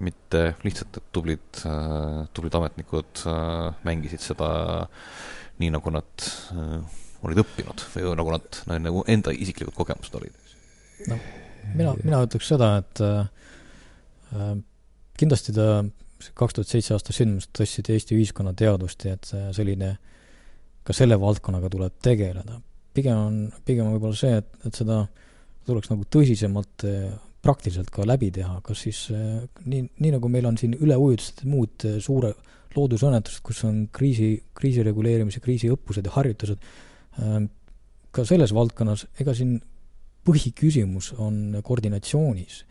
[0.02, 1.62] mitte lihtsalt, et tublid
[2.36, 3.24] tublid ametnikud
[3.86, 4.50] mängisid seda
[5.62, 6.28] nii, nagu nad
[7.24, 10.54] olid õppinud või nagu nad, nagu enda isiklikud kogemused olid.
[11.10, 11.28] noh,
[11.74, 14.50] mina, mina ütleks seda, et äh,
[15.18, 15.84] kindlasti ta
[16.36, 20.16] kaks tuhat seitse aasta sündmused tõstsid Eesti ühiskonna teadvust ja et selline äh,
[20.86, 22.60] ka selle valdkonnaga tuleb tegeleda.
[22.96, 25.02] pigem on, pigem on võib-olla see, et, et seda
[25.66, 27.10] tuleks nagu tõsisemalt eh,
[27.44, 31.50] praktiliselt ka läbi teha, kas siis eh, nii, nii nagu meil on siin üleujutused ja
[31.50, 32.32] muud eh, suure
[32.76, 36.64] loodusõnnetused, kus on kriisi, kriisireguleerimise, kriisiõppused ja harjutused,
[38.12, 39.54] ka selles valdkonnas, ega siin
[40.26, 42.64] põhiküsimus on koordinatsioonis,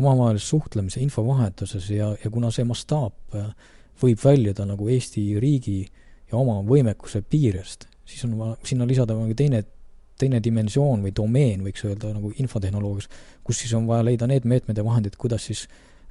[0.00, 3.36] omavahelises suhtlemise, infovahetuses ja, ja kuna see mastaap
[4.02, 9.14] võib väljuda nagu Eesti riigi äh, ja oma võimekuse piirest, siis on vaja sinna lisada
[9.16, 9.62] nagu teine,
[10.18, 13.10] teine dimensioon või domeen, võiks öelda, nagu infotehnoloogias,
[13.44, 15.66] kus siis on vaja leida need meetmed ja vahendid, kuidas siis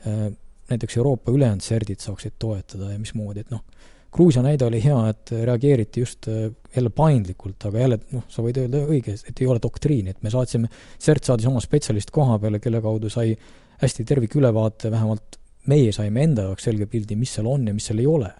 [0.05, 0.29] äh,
[0.71, 3.65] näiteks Euroopa ülejäänud CERD-id saaksid toetada ja mismoodi, et noh,
[4.12, 8.59] Gruusia näide oli hea, et reageeriti just äh, jälle paindlikult, aga jälle noh, sa võid
[8.59, 10.68] öelda õigesti, et ei ole doktriini, et me saatsime,
[10.99, 13.36] CERT saatis oma spetsialist koha peale, kelle kaudu sai
[13.82, 15.39] hästi tervikülevaate, vähemalt
[15.72, 18.32] meie saime enda jaoks selge pildi, mis seal on ja mis seal ei ole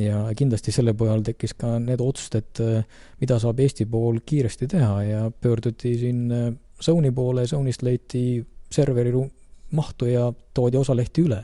[0.00, 4.68] ja kindlasti selle põhjal tekkis ka need otsused, et äh, mida saab Eesti pool kiiresti
[4.72, 6.50] teha ja pöörduti siin äh,
[6.80, 8.42] Sony poole, Sonyst leiti
[8.72, 9.12] serveri
[9.76, 11.42] mahtu ja toodi osa lehti üle.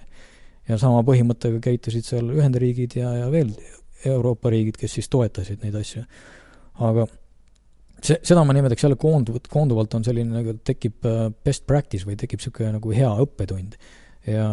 [0.68, 3.52] Ja sama põhimõttega käitusid seal Ühendriigid ja, ja veel
[4.06, 6.04] Euroopa riigid, kes siis toetasid neid asju.
[6.86, 7.06] aga
[8.02, 12.18] see, seda ma nimetaks jälle koonduvalt, koonduvalt on selline nagu tekib äh, best practice või
[12.20, 13.78] tekib niisugune nagu hea õppetund.
[14.26, 14.48] ja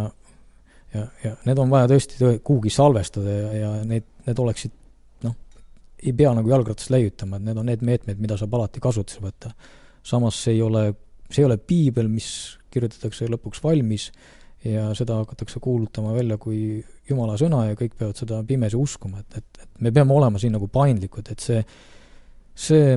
[0.96, 4.74] ja, ja need on vaja tõesti kuhugi salvestada ja, ja need, need oleksid
[5.26, 5.36] noh,
[6.04, 9.52] ei pea nagu jalgratast leiutama, et need on need meetmed, mida saab alati kasutusele võtta.
[10.06, 10.88] samas see ei ole,
[11.30, 12.30] see ei ole piibel, mis
[12.72, 14.10] kirjutatakse lõpuks valmis
[14.66, 19.38] ja seda hakatakse kuulutama välja kui jumala sõna ja kõik peavad seda pimesi uskuma, et,
[19.42, 21.62] et, et me peame olema siin nagu paindlikud, et see,
[22.56, 22.96] see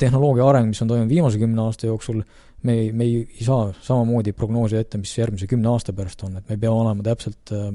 [0.00, 2.22] tehnoloogia areng, mis on toimunud viimase kümne aasta jooksul,
[2.64, 6.40] me ei, me ei, ei saa samamoodi prognoosida ette, mis järgmise kümne aasta pärast on,
[6.40, 7.70] et me peame olema täpselt äh,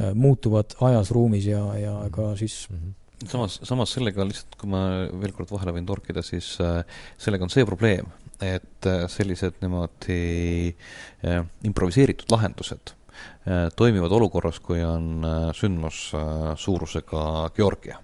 [0.00, 3.28] äh muutuvad ajas, ruumis ja, ja ka siis mm -hmm.
[3.28, 4.84] samas, samas sellega lihtsalt, kui ma
[5.20, 6.84] veel kord vahele võin torkida, siis äh,
[7.18, 10.74] sellega on see probleem, et äh, sellised niimoodi
[11.24, 15.24] äh, improviseeritud lahendused äh, toimivad olukorras, kui on
[15.56, 16.10] sündmus
[16.60, 18.00] suurusega Georgia.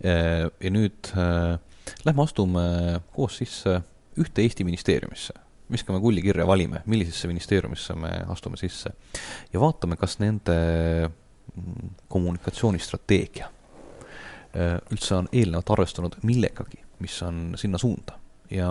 [0.00, 1.58] Ja nüüd äh,
[2.06, 2.62] lähme astume
[3.14, 3.76] koos sisse
[4.18, 5.36] ühte Eesti ministeeriumisse,
[5.70, 8.90] viskame kulli kirja, valime, millisesse ministeeriumisse me astume sisse.
[9.52, 10.56] Ja vaatame, kas nende
[11.06, 13.52] mm, kommunikatsioonistrateegia
[14.90, 18.19] üldse on eelnevalt arvestanud millegagi, mis on sinna suunda
[18.50, 18.70] ja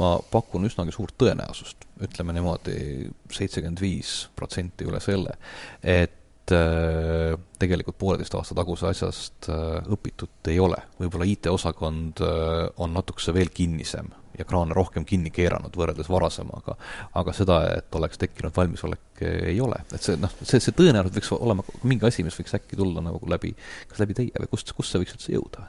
[0.00, 5.34] ma pakun üsnagi suurt tõenäosust, ütleme niimoodi, seitsekümmend viis protsenti üle selle,
[5.82, 10.78] et äh, tegelikult pooleteist aasta taguse asjast äh, õpitud ei ole.
[11.00, 16.76] võib-olla IT-osakond äh, on natukese veel kinnisem ja kraane rohkem kinni keeranud võrreldes varasemaga,
[17.18, 19.82] aga seda, et oleks tekkinud valmisolek, ei ole.
[19.90, 23.20] et see noh, see, see tõenäoliselt võiks olema mingi asi, mis võiks äkki tulla nagu
[23.28, 23.52] läbi,
[23.90, 25.68] kas läbi teie või kust, kust see võiks üldse jõuda?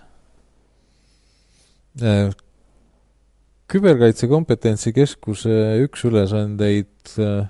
[3.72, 5.54] Küberkaitse kompetentsikeskuse
[5.86, 7.46] üks ülesandeid äh,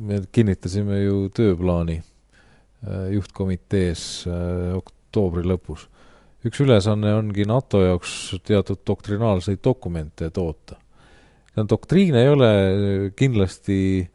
[0.00, 5.88] me kinnitasime ju tööplaani äh, juhtkomitees äh, oktoobri lõpus.
[6.46, 10.78] üks ülesanne ongi NATO jaoks teatud doktrinaalseid dokumente toota.
[11.56, 12.52] doktriin ei ole
[13.16, 14.08] kindlasti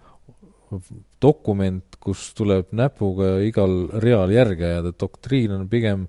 [1.21, 6.07] dokument, kus tuleb näpuga igal real järge ajada, doktriin on pigem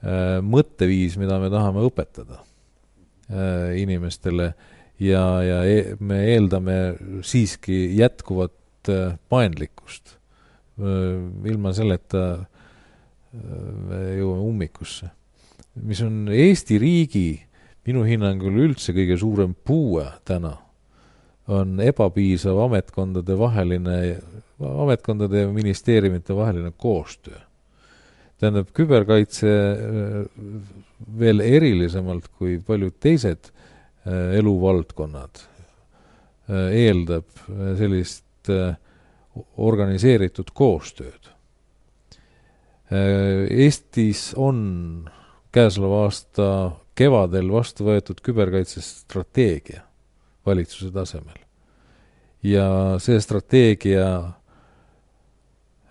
[0.00, 2.40] mõtteviis, mida me tahame õpetada
[3.78, 4.52] inimestele
[5.00, 6.78] ja, ja e me eeldame
[7.26, 10.16] siiski jätkuvat äh, paindlikkust.
[10.80, 11.20] Äh,
[11.50, 12.24] ilma selleta
[13.30, 15.06] me jõuame ummikusse.
[15.86, 17.38] mis on Eesti riigi
[17.86, 20.56] minu hinnangul üldse kõige suurem puue täna,
[21.46, 24.00] on ebapiisav ametkondade vaheline,
[24.58, 27.38] ametkondade ja ministeeriumite vaheline koostöö.
[28.40, 29.50] Tähendab, küberkaitse
[31.20, 35.42] veel erilisemalt kui paljud teised äh, eluvaldkonnad,
[36.48, 38.26] äh, eeldab äh, sellist
[39.60, 41.28] organiseeritud koostööd.
[42.90, 44.56] Eestis on
[45.54, 46.46] käesoleva aasta
[46.98, 49.84] kevadel vastu võetud küberkaitsestrateegia
[50.46, 51.38] valitsuse tasemel.
[52.42, 54.08] ja see strateegia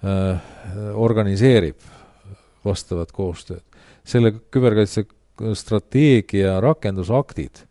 [0.01, 0.41] äh,
[0.97, 1.77] organiseerib
[2.65, 3.63] vastavat koostööd
[4.09, 5.05] selle küberkaitse
[5.57, 7.63] strateegia rakendusaktid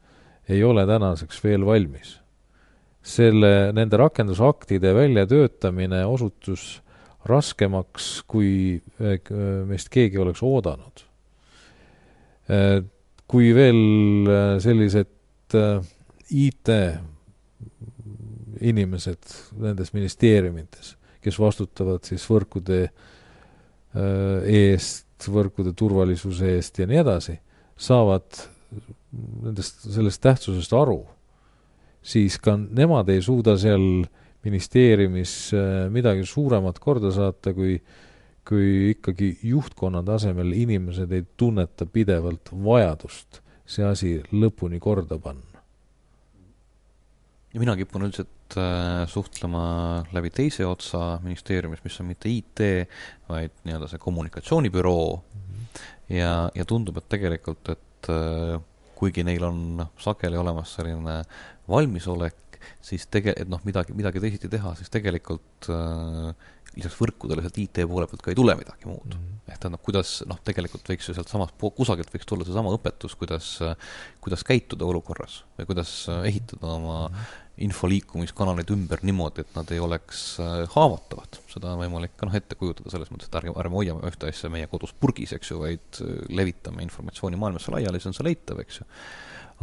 [0.48, 2.18] ei ole tänaseks veel valmis.
[3.08, 6.82] selle, nende rakendusaktide väljatöötamine osutus
[7.24, 9.30] raskemaks, kui eh,
[9.64, 11.04] meist keegi oleks oodanud.
[12.52, 12.82] Eh,
[13.24, 15.56] kui veel eh, sellised
[16.28, 16.74] IT
[18.60, 20.92] inimesed nendes ministeeriumites,
[21.24, 22.90] kes vastutavad siis võrkude
[23.98, 27.38] eest, võrkude turvalisuse eest ja nii edasi,
[27.78, 28.42] saavad
[29.42, 31.00] nendest, sellest tähtsusest aru,
[32.02, 34.04] siis ka nemad ei suuda seal
[34.46, 37.80] ministeeriumis äh, midagi suuremat korda saata, kui
[38.48, 45.57] kui ikkagi juhtkonna tasemel inimesed ei tunneta pidevalt vajadust see asi lõpuni korda panna.
[47.54, 49.62] Ja mina kipun üldiselt äh, suhtlema
[50.12, 52.64] läbi teise otsa ministeeriumis, mis on mitte IT,
[53.28, 55.86] vaid nii-öelda see kommunikatsioonibüroo mm, -hmm.
[56.16, 58.58] ja, ja tundub, et tegelikult, et äh,
[58.98, 61.22] kuigi neil on sageli olemas selline
[61.68, 66.34] valmisolek, siis tege-, et noh, midagi, midagi teisiti teha, siis tegelikult äh,
[66.76, 69.18] lisaks võrkudele sealt IT poole pealt ka ei tule midagi muud mm.
[69.18, 69.50] -hmm.
[69.52, 73.58] ehk tähendab, kuidas noh, tegelikult võiks ju sealtsamast kusagilt võiks tulla seesama õpetus, kuidas,
[74.20, 75.92] kuidas käituda olukorras või kuidas
[76.24, 81.40] ehitada oma mm -hmm info liikumiskanaleid ümber niimoodi, et nad ei oleks äh, haavatavad.
[81.50, 84.50] seda on võimalik ka noh, ette kujutada selles mõttes, et ärge, ärme hoiame ühte asja
[84.52, 88.62] meie kodus purgis, eks ju, vaid äh, levitame informatsiooni maailmasse laiali, siis on see leitav,
[88.62, 88.88] eks ju.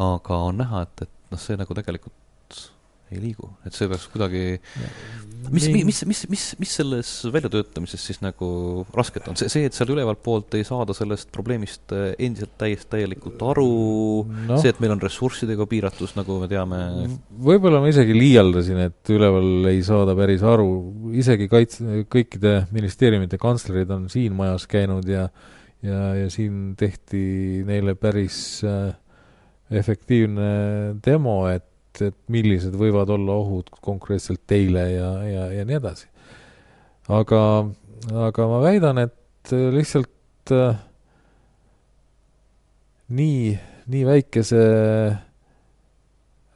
[0.09, 2.17] aga on näha, et, et noh, see nagu tegelikult
[3.15, 4.43] ei liigu, et see peaks kuidagi,
[5.53, 8.49] mis, mis, mis, mis, mis, mis selles väljatöötamises siis nagu
[8.95, 12.91] rasket on, see, see, et seal ülevalt poolt ei saada sellest probleemist äh, endiselt täiesti
[12.95, 13.67] täielikult aru
[14.25, 16.81] no., see, et meil on ressurssidega piiratus, nagu me teame.
[17.49, 20.69] võib-olla ma isegi liialdasin, et üleval ei saada päris aru,
[21.17, 25.29] isegi kaitse, kõikide ministeeriumite kantslerid on siin majas käinud ja
[25.85, 28.93] ja, ja siin tehti neile päris äh,
[29.71, 30.49] efektiivne
[31.05, 36.09] demo, et et, et millised võivad olla ohud konkreetselt teile ja, ja, ja nii edasi.
[37.07, 37.41] aga,
[38.27, 40.75] aga ma väidan, et lihtsalt äh,
[43.15, 43.53] nii,
[43.91, 44.65] nii väikese,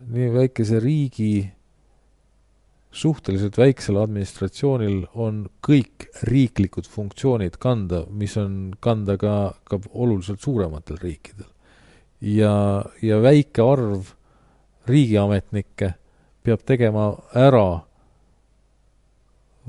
[0.09, 1.33] nii väikese riigi
[2.91, 9.35] suhteliselt väiksel administratsioonil on kõik riiklikud funktsioonid kanda, mis on kanda ka,
[9.69, 11.47] ka oluliselt suurematel riikidel.
[12.21, 14.15] ja, ja väike arv
[14.89, 15.93] riigiametnikke
[16.45, 17.81] peab tegema ära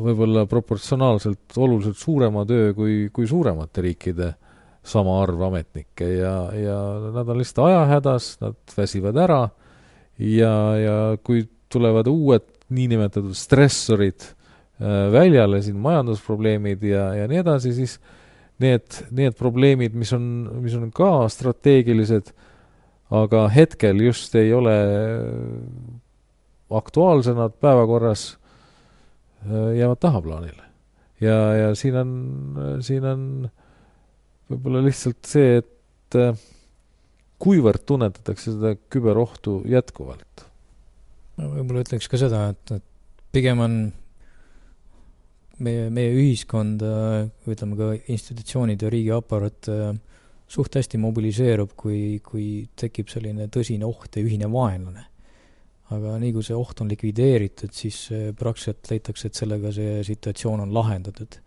[0.00, 4.32] võib-olla proportsionaalselt oluliselt suurema töö kui, kui suuremate riikide
[4.86, 6.76] sama arv ametnikke ja, ja
[7.12, 9.42] nad on lihtsalt ajahädas, nad väsivad ära
[10.16, 17.74] ja, ja kui tulevad uued niinimetatud stressorid äh, väljale, siin majandusprobleemid ja, ja nii edasi,
[17.76, 17.98] siis
[18.62, 20.24] need, need probleemid, mis on,
[20.64, 22.32] mis on ka strateegilised,
[23.10, 24.74] aga hetkel just ei ole
[26.70, 28.36] aktuaalsed nad päevakorras,
[29.76, 30.62] jäävad tahaplaanile.
[31.20, 32.12] ja, ja siin on,
[32.80, 33.24] siin on
[34.50, 36.18] võib-olla lihtsalt see, et
[37.40, 40.46] kuivõrd tunnetatakse seda küberohtu jätkuvalt?
[41.40, 42.86] ma võib-olla ütleks ka seda, et, et
[43.34, 43.76] pigem on
[45.64, 46.84] meie, meie ühiskond,
[47.48, 49.70] ütleme ka institutsioonid ja riigiaparaat
[50.50, 52.46] suht hästi mobiliseerub, kui, kui
[52.78, 55.06] tekib selline tõsine oht ja ühine vaenlane.
[55.90, 57.96] aga nii, kui see oht on likvideeritud, siis
[58.38, 61.38] praktiliselt leitakse, et sellega see situatsioon on lahendatud.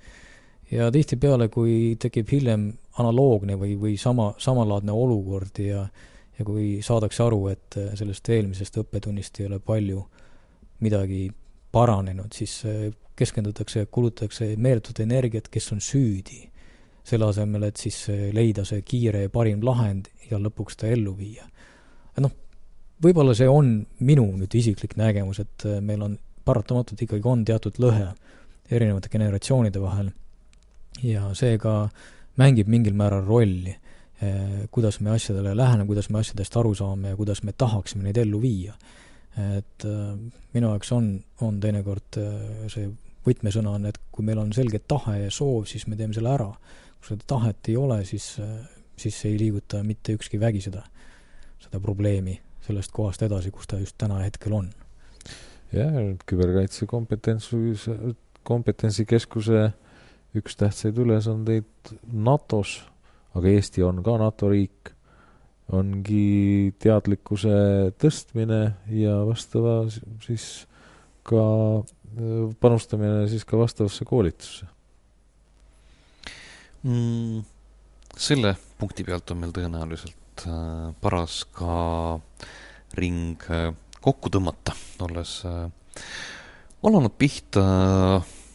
[0.71, 5.87] ja tihtipeale, kui tekib hiljem analoogne või, või sama, samalaadne olukord ja
[6.39, 10.01] ja kui saadakse aru, et sellest eelmisest õppetunnist ei ole palju
[10.81, 11.27] midagi
[11.73, 12.61] paranenud, siis
[13.15, 16.41] keskendutakse, kulutatakse meeletut energiat, kes on süüdi,
[17.03, 17.97] selle asemel, et siis
[18.33, 21.45] leida see kiire ja parim lahend ja lõpuks ta ellu viia.
[22.23, 22.31] noh,
[23.03, 28.11] võib-olla see on minu nüüd isiklik nägemus, et meil on paratamatult ikkagi on teatud lõhe
[28.71, 30.11] erinevate generatsioonide vahel
[31.03, 31.89] ja seega
[32.39, 33.73] mängib mingil määral rolli,
[34.71, 38.39] kuidas me asjadele läheneme, kuidas me asjadest aru saame ja kuidas me tahaksime neid ellu
[38.41, 38.73] viia.
[39.33, 39.85] et
[40.53, 41.07] minu jaoks on,
[41.41, 42.19] on teinekord
[42.69, 42.91] see
[43.25, 46.49] võtmesõna on, et kui meil on selge tahe ja soov, siis me teeme selle ära.
[47.03, 48.37] Kui seda tahet ei ole, siis,
[48.95, 50.85] siis ei liiguta mitte ükski vägi seda,
[51.59, 54.69] seda probleemi sellest kohast edasi, kus ta just täna hetkel on.
[55.75, 55.97] jah,
[56.29, 57.49] küberkaitse kompetents,
[58.47, 59.65] kompetentsikeskuse
[60.39, 62.79] üks tähtsaid ülesandeid NATO-s,
[63.35, 64.93] aga Eesti on ka NATO riik,
[65.75, 68.61] ongi teadlikkuse tõstmine
[68.95, 69.81] ja vastava
[70.23, 70.69] siis
[71.27, 71.43] ka
[72.63, 74.72] panustamine siis ka vastavasse koolitusse
[76.83, 77.43] mm,?
[78.17, 82.19] selle punkti pealt on meil tõenäoliselt äh, paras ka
[82.99, 83.71] ring äh,
[84.03, 85.65] kokku tõmmata, olles äh,
[86.83, 87.63] alanud pihta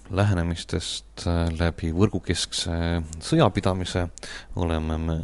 [0.08, 1.26] lähenemistest
[1.58, 2.76] läbi võrgukeskse
[3.20, 4.06] sõjapidamise,
[4.56, 5.16] oleme me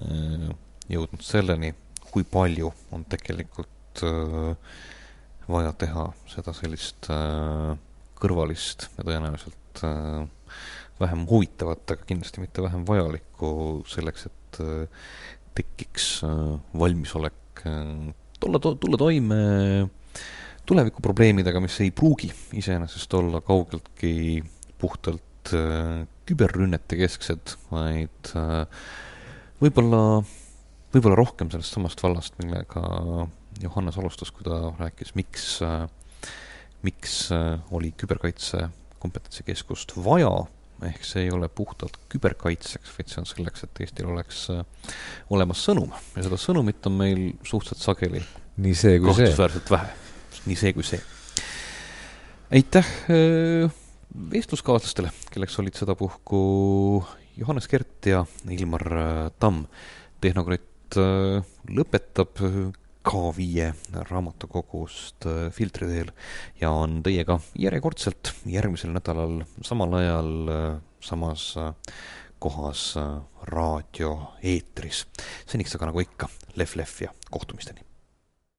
[0.93, 1.71] jõudnud selleni,
[2.11, 4.03] kui palju on tegelikult
[5.49, 7.75] vaja teha seda sellist äh,
[8.21, 10.25] kõrvalist ja tõenäoliselt äh,
[11.01, 13.51] vähem huvitavat, aga kindlasti mitte vähem vajalikku
[13.91, 15.09] selleks, et äh,
[15.55, 17.65] tekiks äh, valmisolek
[18.41, 19.37] tulla to,, tulla toime
[20.67, 24.43] tulevikuprobleemidega, mis ei pruugi iseenesest olla kaugeltki
[24.81, 25.53] puhtalt
[26.25, 28.31] küberrünnete kesksed, vaid
[29.61, 30.01] võib-olla,
[30.95, 32.83] võib-olla rohkem sellest samast vallast, millega
[33.61, 35.85] Johannes alustas, kui ta rääkis, miks äh,
[36.85, 38.69] miks äh, oli küberkaitse
[39.03, 40.33] kompetentsikeskust vaja,
[40.89, 44.63] ehk see ei ole puhtalt küberkaitseks, vaid see on selleks, et Eestil oleks äh,
[45.35, 48.23] olemas sõnum ja seda sõnumit on meil suhteliselt sageli
[48.65, 49.27] nii see kui see.
[49.27, 49.91] kahtlusväärselt vähe,
[50.51, 51.01] nii see kui see.
[52.55, 53.83] aitäh äh,
[54.35, 56.41] vestluskaaslastele, kelleks olid sedapuhku
[57.37, 58.23] Johannes Kert ja
[58.55, 58.85] Ilmar
[59.43, 59.65] Tamm.
[60.23, 60.95] tehnokratt
[61.75, 62.39] lõpetab
[63.05, 63.73] K5
[64.09, 66.13] raamatukogust äh, Filtri teel
[66.61, 70.67] ja on teiega järjekordselt järgmisel nädalal samal ajal äh,
[71.05, 71.73] samas äh,
[72.39, 72.95] kohas
[73.49, 75.07] raadioeetris.
[75.47, 76.29] seniks aga nagu ikka,
[76.61, 77.84] lehv-lehv ja kohtumisteni